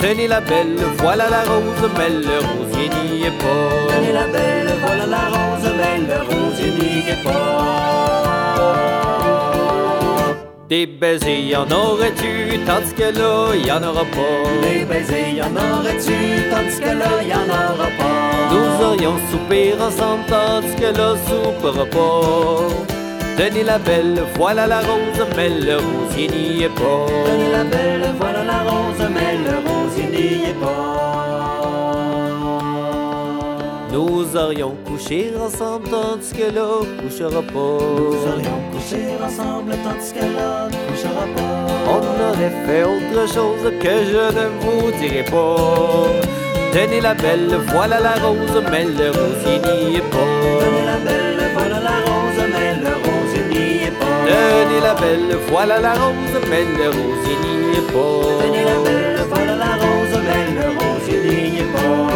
Tenez 0.00 0.28
la 0.28 0.40
belle, 0.40 0.76
voilà 0.98 1.28
la 1.30 1.42
rose, 1.42 1.90
mais 1.96 2.10
le 2.10 2.38
rosier 2.48 2.88
n'y 2.88 3.24
est 3.24 3.38
pas. 3.38 3.94
Tenez 3.94 4.12
la 4.12 4.26
belle, 4.26 4.72
voilà 4.84 5.06
la 5.06 5.24
rose, 5.34 5.68
mais 5.78 5.98
le 6.10 6.18
rosier 6.28 6.70
n'y 6.70 7.08
est 7.10 7.22
pas. 7.24 8.35
Des 10.68 10.84
baisers, 10.84 11.38
y 11.38 11.54
en 11.54 11.70
aurais-tu, 11.70 12.58
tandis 12.66 12.92
que 12.92 13.16
là, 13.16 13.54
y 13.54 13.70
en 13.70 13.82
aura 13.84 14.04
pas. 14.04 14.66
Des 14.68 14.84
baisers, 14.84 15.28
y 15.36 15.40
en 15.40 15.54
aurait-tu, 15.54 16.50
tandis 16.50 16.80
que 16.80 16.86
là, 16.86 17.22
y 17.22 17.32
en 17.32 17.46
aura 17.46 17.88
pas. 17.96 18.50
Nous 18.50 18.84
aurions 18.84 19.14
soupir 19.30 19.80
ensemble, 19.80 20.24
tandis 20.26 20.74
que 20.74 20.86
là, 20.98 21.14
soupera 21.26 21.84
pas. 21.86 22.66
Tenez 23.36 23.62
la 23.62 23.78
belle, 23.78 24.20
voilà 24.34 24.66
la 24.66 24.80
rose, 24.80 25.24
mais 25.36 25.50
le 25.50 25.76
rosier 25.76 26.28
n'y 26.28 26.64
est 26.64 26.68
pas. 26.68 27.06
Tenez 27.26 27.52
la 27.52 27.62
belle, 27.62 28.14
voilà 28.18 28.42
la 28.42 28.58
rose, 28.68 29.08
mais 29.14 29.36
le 29.46 29.56
rosier 29.68 30.06
n'y 30.06 30.50
est 30.50 30.60
pas. 30.60 30.85
Nous 33.96 34.36
aurions 34.36 34.74
couché 34.84 35.32
ensemble, 35.42 35.88
tandis 35.88 36.30
que 36.30 36.54
là, 36.54 36.68
couchera 37.00 37.40
pas. 37.40 37.78
Nous 37.96 38.28
aurions 38.30 38.60
couché 38.70 39.00
ensemble, 39.24 39.72
tandis 39.82 40.12
que 40.12 40.26
là, 40.36 40.68
ne 40.68 40.78
couchera 40.86 41.24
pas. 41.34 41.66
On 41.88 42.04
aurait 42.28 42.54
fait 42.66 42.84
autre 42.84 43.26
chose 43.26 43.64
que 43.82 43.94
je 44.12 44.24
ne 44.36 44.46
vous 44.60 44.90
dirai 45.00 45.24
pas. 45.24 45.56
Tenez 46.74 47.00
la 47.00 47.14
belle, 47.14 47.58
voilà 47.72 47.98
la 48.00 48.16
rose, 48.22 48.62
mais 48.70 48.84
le 48.84 49.08
rosier 49.16 49.60
n'y 49.64 49.96
est 49.96 50.10
pas. 50.12 50.28
Tenez 50.60 50.84
la 50.92 50.98
belle, 51.06 51.42
voilà 51.54 51.80
la 51.88 51.96
rose, 52.04 52.42
mais 52.52 52.74
le 52.84 52.92
rosier 53.06 53.44
n'y 53.48 53.86
est 53.86 53.96
pas. 53.98 54.18
Tenez 54.28 54.80
la 54.82 54.94
belle, 54.94 55.38
voilà 55.48 55.80
la 55.80 55.94
rose, 55.94 56.38
mais 56.50 56.64
le 56.78 56.86
rosier 56.90 57.36
n'y 57.42 57.78
est 57.78 57.88
pas. 57.94 58.44
Tenez 58.44 58.62
la 58.62 58.76
belle, 58.84 59.20
voilà 59.32 59.54
la 59.56 59.72
rose, 59.80 60.16
mais 60.28 60.44
le 60.52 60.66
rosier 60.78 61.18
n'y 61.30 61.60
est 61.60 61.72
pas. 61.72 62.15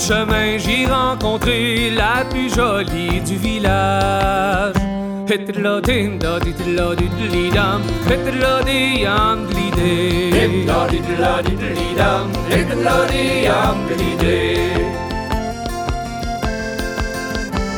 chemin 0.00 0.56
j'y 0.56 0.86
rencontré 0.86 1.90
la 1.90 2.24
plus 2.30 2.48
jolie 2.54 3.20
du 3.20 3.36
village. 3.36 4.74
Hit-la-din-da, 5.28 6.40
dit-la-dit-li-dam, 6.40 7.82
hit-la-di-yam, 8.08 9.46
glidé. 9.50 9.92
Hit-la-di-la-di-li-dam, 10.38 12.26
hit-la-di-yam, 12.50 13.76
glidé. 13.90 14.40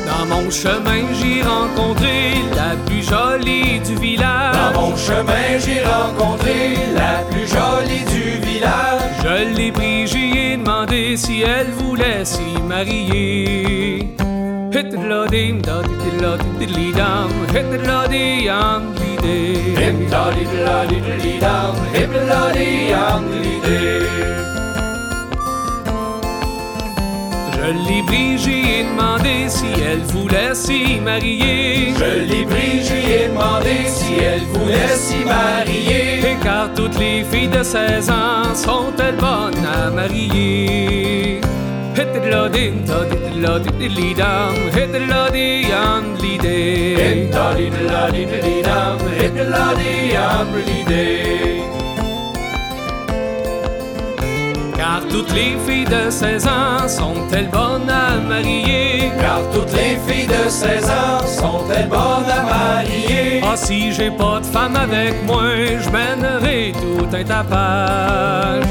Dans 0.07 0.27
mon 0.33 0.51
chemin, 0.51 1.03
j'y 1.19 1.43
rencontré 1.43 2.17
la 2.57 2.71
plus 2.87 2.92
jolie 3.03 3.81
du 3.81 3.95
village. 3.97 4.55
Dans 4.55 4.81
mon 4.81 4.97
chemin, 4.97 5.59
j'ai 5.65 5.83
rencontré 5.85 6.77
la 6.95 7.23
plus 7.31 7.47
jolie 7.47 8.05
du 8.15 8.41
village. 8.47 9.13
Je 9.23 9.57
l'ai 9.57 9.73
pris, 9.73 10.07
j'y 10.07 10.39
ai 10.39 10.57
demandé 10.57 11.17
si 11.17 11.43
elle 11.43 11.71
voulait 11.71 12.25
s'y 12.25 12.61
marier. 12.69 14.09
Hit 14.73 14.91
the 14.91 14.97
lodim, 14.97 15.61
da 15.61 15.83
di 15.83 15.95
di 16.03 16.11
la 16.21 16.37
di 16.37 16.49
di 16.59 16.67
li 16.67 16.93
dam, 16.93 17.29
hit 17.53 17.71
the 17.71 17.79
lodi 17.87 18.49
Je 27.63 27.69
l'ai 27.69 28.03
pris, 28.03 28.39
j'y 28.39 28.81
ai 28.81 28.83
demandé 28.83 29.49
si 29.49 29.67
elle 29.81 30.01
voulait 30.01 30.53
s'y 30.53 31.01
marier. 31.01 31.95
Je 31.97 32.19
l'ai 32.29 32.45
pris, 32.45 32.83
j'y 32.83 33.13
ai 33.13 33.29
demandé 33.29 33.87
si 33.87 34.15
elle 34.15 34.43
voulait 34.47 34.97
s'y 34.97 35.25
marier. 35.25 36.19
Et 36.19 36.37
car 36.43 36.75
toutes 36.75 36.99
les 36.99 37.23
filles 37.23 37.47
de 37.47 37.63
16 37.63 38.11
ans 38.11 38.53
sont-elles 38.53 39.15
bonnes 39.15 39.65
à 39.65 39.91
marier? 39.91 41.41
Hit 41.95 42.13
the 42.13 42.27
loading, 42.29 42.85
da 42.85 43.05
di 43.05 43.17
di 43.17 43.41
la 43.41 43.59
di 43.59 43.71
di 43.79 43.89
li 43.89 44.15
dam, 44.15 44.55
hit 44.75 44.91
the 44.91 44.99
lodi 44.99 45.69
yam 45.69 46.17
li 46.21 46.39
de. 46.39 46.97
Hit 46.97 47.31
da 47.31 47.55
di 47.55 47.71
di 47.71 47.85
la 47.87 48.11
di 48.11 48.25
di 48.25 48.41
li 48.43 48.63
dam, 48.63 48.99
hit 49.21 49.35
the 49.37 49.45
lodi 49.45 50.13
yam 50.15 50.49
li 50.67 50.83
de. 50.89 51.62
Car 54.83 55.01
toutes 55.09 55.33
les 55.33 55.57
filles 55.65 55.85
de 55.85 56.11
16 56.11 56.45
ans 56.49 56.89
sont-elles 56.89 57.49
bonnes 57.51 57.89
à 57.89 58.17
marier? 58.17 59.13
Car 59.21 59.39
toutes 59.55 59.73
les 59.75 59.97
filles 60.05 60.27
de 60.27 60.49
16 60.49 60.91
ans 60.91 61.25
sont-elles 61.25 61.89
bonnes 61.89 62.29
à 62.29 62.43
marier? 62.43 63.41
Ah, 63.45 63.57
si 63.57 63.93
j'ai 63.93 64.11
pas 64.11 64.41
de 64.41 64.45
femme 64.45 64.75
avec 64.75 65.23
moi, 65.25 65.45
je 65.79 65.89
mènerai 65.89 66.73
tout 66.73 67.07
un 67.17 67.23
tapage. 67.23 68.65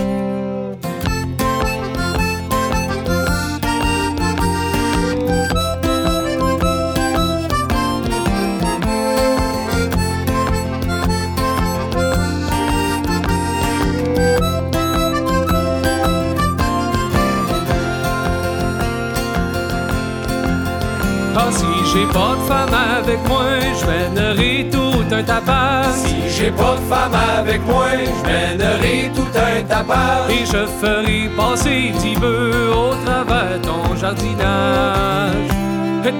J'ai 21.93 22.05
pas 22.05 22.35
de 22.35 22.41
femme 22.47 22.73
avec 22.99 23.19
moi, 23.27 23.43
je 23.79 23.85
mènerai 23.85 24.69
tout 24.71 25.03
un 25.13 25.23
tapage. 25.23 25.95
Si 25.95 26.15
j'ai 26.29 26.51
pas 26.51 26.75
de 26.75 26.81
femme 26.89 27.15
avec 27.37 27.65
moi, 27.65 27.87
je 27.91 28.29
mènerai 28.29 29.11
tout 29.13 29.27
un 29.35 29.63
tapage. 29.63 30.29
Et 30.29 30.45
je 30.45 30.65
ferai 30.79 31.29
passer 31.35 31.91
dix 31.99 32.15
bœufs 32.17 32.71
au 32.73 32.93
travers 33.05 33.59
ton 33.61 33.95
jardinage. 33.95 35.51
Hit 36.03 36.19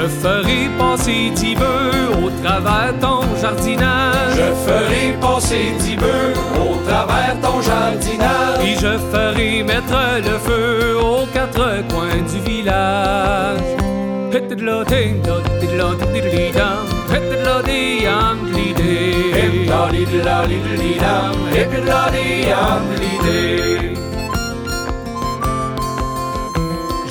Je 0.00 0.06
ferai 0.06 0.68
passer 0.78 1.30
dix 1.34 1.56
bœufs 1.56 2.22
au 2.22 2.30
travers 2.40 2.96
ton 3.00 3.22
jardinage. 3.40 4.36
Je 4.36 4.70
ferai 4.70 5.16
passer 5.20 5.72
dix 5.80 5.96
bœufs 5.96 6.34
au 6.54 6.76
travers 6.88 7.34
ton 7.42 7.60
jardinage. 7.60 8.64
Et 8.64 8.74
je 8.74 8.96
ferai 9.10 9.64
mettre 9.64 9.98
le 10.24 10.38
feu 10.38 10.96
aux 11.02 11.26
quatre 11.34 11.88
coins 11.88 12.22
du 12.30 12.38
village. 12.48 13.78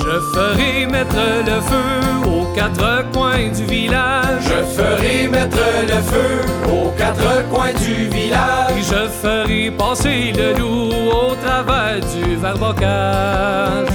Je 0.07 0.19
ferai 0.21 0.85
mettre 0.85 1.17
le 1.45 1.59
feu 1.59 2.29
aux 2.29 2.45
quatre 2.55 3.11
coins 3.11 3.49
du 3.49 3.65
village. 3.65 4.41
Je 4.41 4.81
ferai 4.81 5.27
mettre 5.27 5.57
le 5.81 6.01
feu 6.01 6.71
aux 6.71 6.91
quatre 6.97 7.45
coins 7.49 7.73
du 7.73 8.07
village. 8.07 8.71
Et 8.77 8.83
je 8.83 9.09
ferai 9.21 9.69
passer 9.69 10.31
le 10.31 10.57
loup 10.57 10.91
au 11.11 11.35
travers 11.35 11.99
du 11.99 12.37
verbocage. 12.37 13.87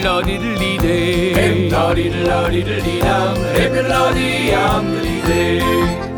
Hit 0.00 0.06
the 0.06 0.12
loading, 0.12 0.40
da 0.40 0.54
di 0.56 0.78
di 0.78 0.80
la 0.80 0.88
di 0.98 1.02
di 1.02 1.20
li 1.20 1.30
dam, 1.36 1.36
hit 1.36 1.36
the 1.36 1.36
lodi 1.36 1.36
yam 1.36 1.36
li 1.36 1.36
de. 1.36 1.40
Hit 1.40 1.70
da 1.70 1.92
di 1.92 2.08
di 2.08 2.22
la 2.22 2.48
di 2.48 2.62
di 2.62 2.80
li 2.80 3.00
dam, 3.00 3.36
hit 3.52 3.70
the 3.70 3.82
lodi 3.82 4.48
yam 4.48 4.84
li 5.02 5.20
de. 5.28 5.60
Hit 5.60 6.09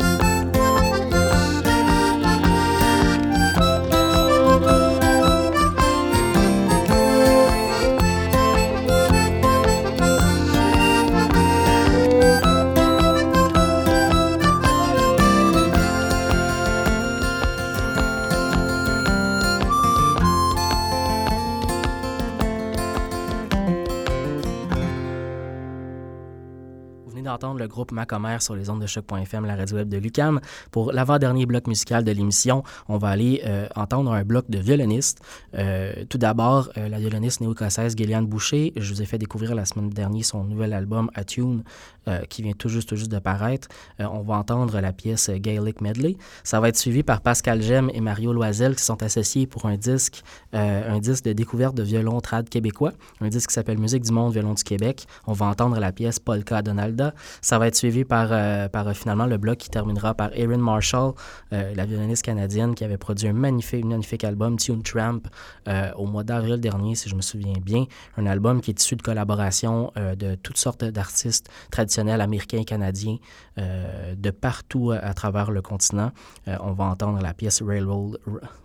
le 27.51 27.67
groupe 27.67 27.91
Macomer 27.91 28.37
sur 28.39 28.55
les 28.55 28.69
ondes 28.69 28.81
de 28.81 28.87
choc.fm, 28.87 29.45
la 29.45 29.57
radio 29.57 29.75
web 29.75 29.89
de 29.89 29.97
Lucam. 29.97 30.39
Pour 30.71 30.93
l'avant-dernier 30.93 31.45
bloc 31.45 31.67
musical 31.67 32.05
de 32.05 32.11
l'émission, 32.11 32.63
on 32.87 32.97
va 32.97 33.09
aller 33.09 33.41
euh, 33.45 33.67
entendre 33.75 34.13
un 34.13 34.23
bloc 34.23 34.49
de 34.49 34.59
violonistes. 34.59 35.19
Euh, 35.57 36.05
tout 36.07 36.17
d'abord, 36.17 36.69
euh, 36.77 36.87
la 36.87 36.99
violoniste 36.99 37.41
néo-écossaise 37.41 37.95
Gillian 37.97 38.21
Boucher. 38.21 38.71
Je 38.77 38.93
vous 38.93 39.01
ai 39.01 39.05
fait 39.05 39.17
découvrir 39.17 39.55
la 39.55 39.65
semaine 39.65 39.89
dernière 39.89 40.23
son 40.23 40.45
nouvel 40.45 40.73
album 40.73 41.09
Attune, 41.15 41.63
euh, 42.07 42.21
qui 42.29 42.43
vient 42.43 42.53
tout 42.53 42.69
juste, 42.69 42.89
tout 42.89 43.07
de 43.07 43.19
paraître. 43.19 43.67
On 43.99 44.21
va 44.21 44.35
entendre 44.35 44.79
la 44.79 44.93
pièce 44.93 45.29
Gaelic 45.29 45.81
Medley. 45.81 46.15
Ça 46.43 46.59
va 46.59 46.69
être 46.69 46.77
suivi 46.77 47.03
par 47.03 47.21
Pascal 47.21 47.61
Gem 47.61 47.89
et 47.93 47.99
Mario 47.99 48.31
Loisel 48.31 48.75
qui 48.75 48.83
sont 48.83 49.01
associés 49.03 49.47
pour 49.47 49.65
un 49.65 49.75
disque, 49.75 50.23
un 50.53 50.99
disque 50.99 51.25
de 51.25 51.33
découverte 51.33 51.75
de 51.75 51.83
violon 51.83 52.21
trad 52.21 52.47
québécois, 52.47 52.93
un 53.19 53.29
disque 53.29 53.49
qui 53.49 53.55
s'appelle 53.55 53.79
Musique 53.79 54.03
du 54.03 54.11
monde, 54.11 54.31
violon 54.31 54.53
du 54.53 54.63
Québec. 54.63 55.07
On 55.25 55.33
va 55.33 55.47
entendre 55.47 55.79
la 55.79 55.91
pièce 55.91 56.19
Polka 56.19 56.61
Donalda. 56.61 57.13
Ça 57.41 57.59
va 57.59 57.67
être 57.67 57.75
suivi 57.75 58.05
par, 58.05 58.29
euh, 58.31 58.67
euh, 58.73 58.93
finalement 58.93 59.25
le 59.25 59.37
bloc 59.37 59.57
qui 59.57 59.69
terminera 59.69 60.13
par 60.13 60.29
Erin 60.33 60.57
Marshall, 60.57 61.13
euh, 61.51 61.73
la 61.75 61.85
violoniste 61.85 62.23
canadienne 62.23 62.75
qui 62.75 62.83
avait 62.83 62.97
produit 62.97 63.27
un 63.27 63.33
magnifique, 63.33 64.23
album, 64.23 64.57
Tune 64.57 64.83
Tramp, 64.83 65.21
euh, 65.67 65.91
au 65.95 66.05
mois 66.05 66.23
d'avril 66.23 66.59
dernier, 66.59 66.95
si 66.95 67.09
je 67.09 67.15
me 67.15 67.21
souviens 67.21 67.53
bien. 67.61 67.85
Un 68.17 68.25
album 68.25 68.61
qui 68.61 68.71
est 68.71 68.79
issu 68.79 68.95
de 68.95 69.01
collaborations 69.01 69.91
de 69.95 70.35
toutes 70.35 70.57
sortes 70.57 70.83
d'artistes 70.83 71.49
traditionnels 71.71 72.21
américains 72.21 72.59
et 72.59 72.65
canadiens 72.65 73.17
de 73.57 74.31
partout 74.31 74.91
à, 74.91 75.13
travers 75.13 75.51
le 75.51 75.61
continent. 75.61 76.11
On 76.47 76.73
va 76.73 76.85
entendre 76.85 77.19
la 77.21 77.33
pièce 77.33 77.61
Railroad, 77.61 78.19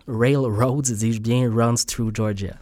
Railroads, 0.07 0.81
dis-je 0.81 1.21
bien, 1.21 1.49
Runs 1.51 1.85
Through 1.87 2.15
Georgia. 2.15 2.55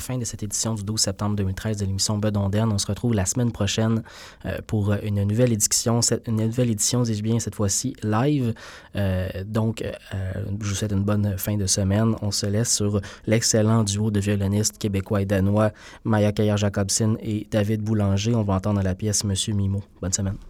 Fin 0.00 0.18
de 0.18 0.24
cette 0.24 0.42
édition 0.42 0.74
du 0.74 0.82
12 0.82 1.00
septembre 1.00 1.36
2013 1.36 1.78
de 1.78 1.84
l'émission 1.84 2.18
Bedonden. 2.18 2.70
On 2.72 2.78
se 2.78 2.86
retrouve 2.86 3.14
la 3.14 3.26
semaine 3.26 3.52
prochaine 3.52 4.02
euh, 4.44 4.58
pour 4.66 4.92
une 5.02 5.22
nouvelle 5.24 5.52
édition, 5.52 6.00
une 6.26 6.36
nouvelle 6.36 6.70
édition, 6.70 7.02
dis-je 7.02 7.22
bien, 7.22 7.38
cette 7.38 7.54
fois-ci 7.54 7.94
live. 8.02 8.54
Euh, 8.96 9.28
donc, 9.44 9.82
euh, 9.82 9.92
je 10.60 10.68
vous 10.68 10.74
souhaite 10.74 10.92
une 10.92 11.04
bonne 11.04 11.36
fin 11.38 11.56
de 11.56 11.66
semaine. 11.66 12.14
On 12.22 12.30
se 12.30 12.46
laisse 12.46 12.74
sur 12.74 13.00
l'excellent 13.26 13.84
duo 13.84 14.10
de 14.10 14.20
violonistes 14.20 14.78
québécois 14.78 15.22
et 15.22 15.26
danois, 15.26 15.72
Maya 16.04 16.32
Kayer-Jacobson 16.32 17.16
et 17.20 17.46
David 17.50 17.82
Boulanger. 17.82 18.34
On 18.34 18.42
va 18.42 18.54
entendre 18.54 18.82
la 18.82 18.94
pièce 18.94 19.24
Monsieur 19.24 19.54
Mimo. 19.54 19.82
Bonne 20.00 20.12
semaine. 20.12 20.49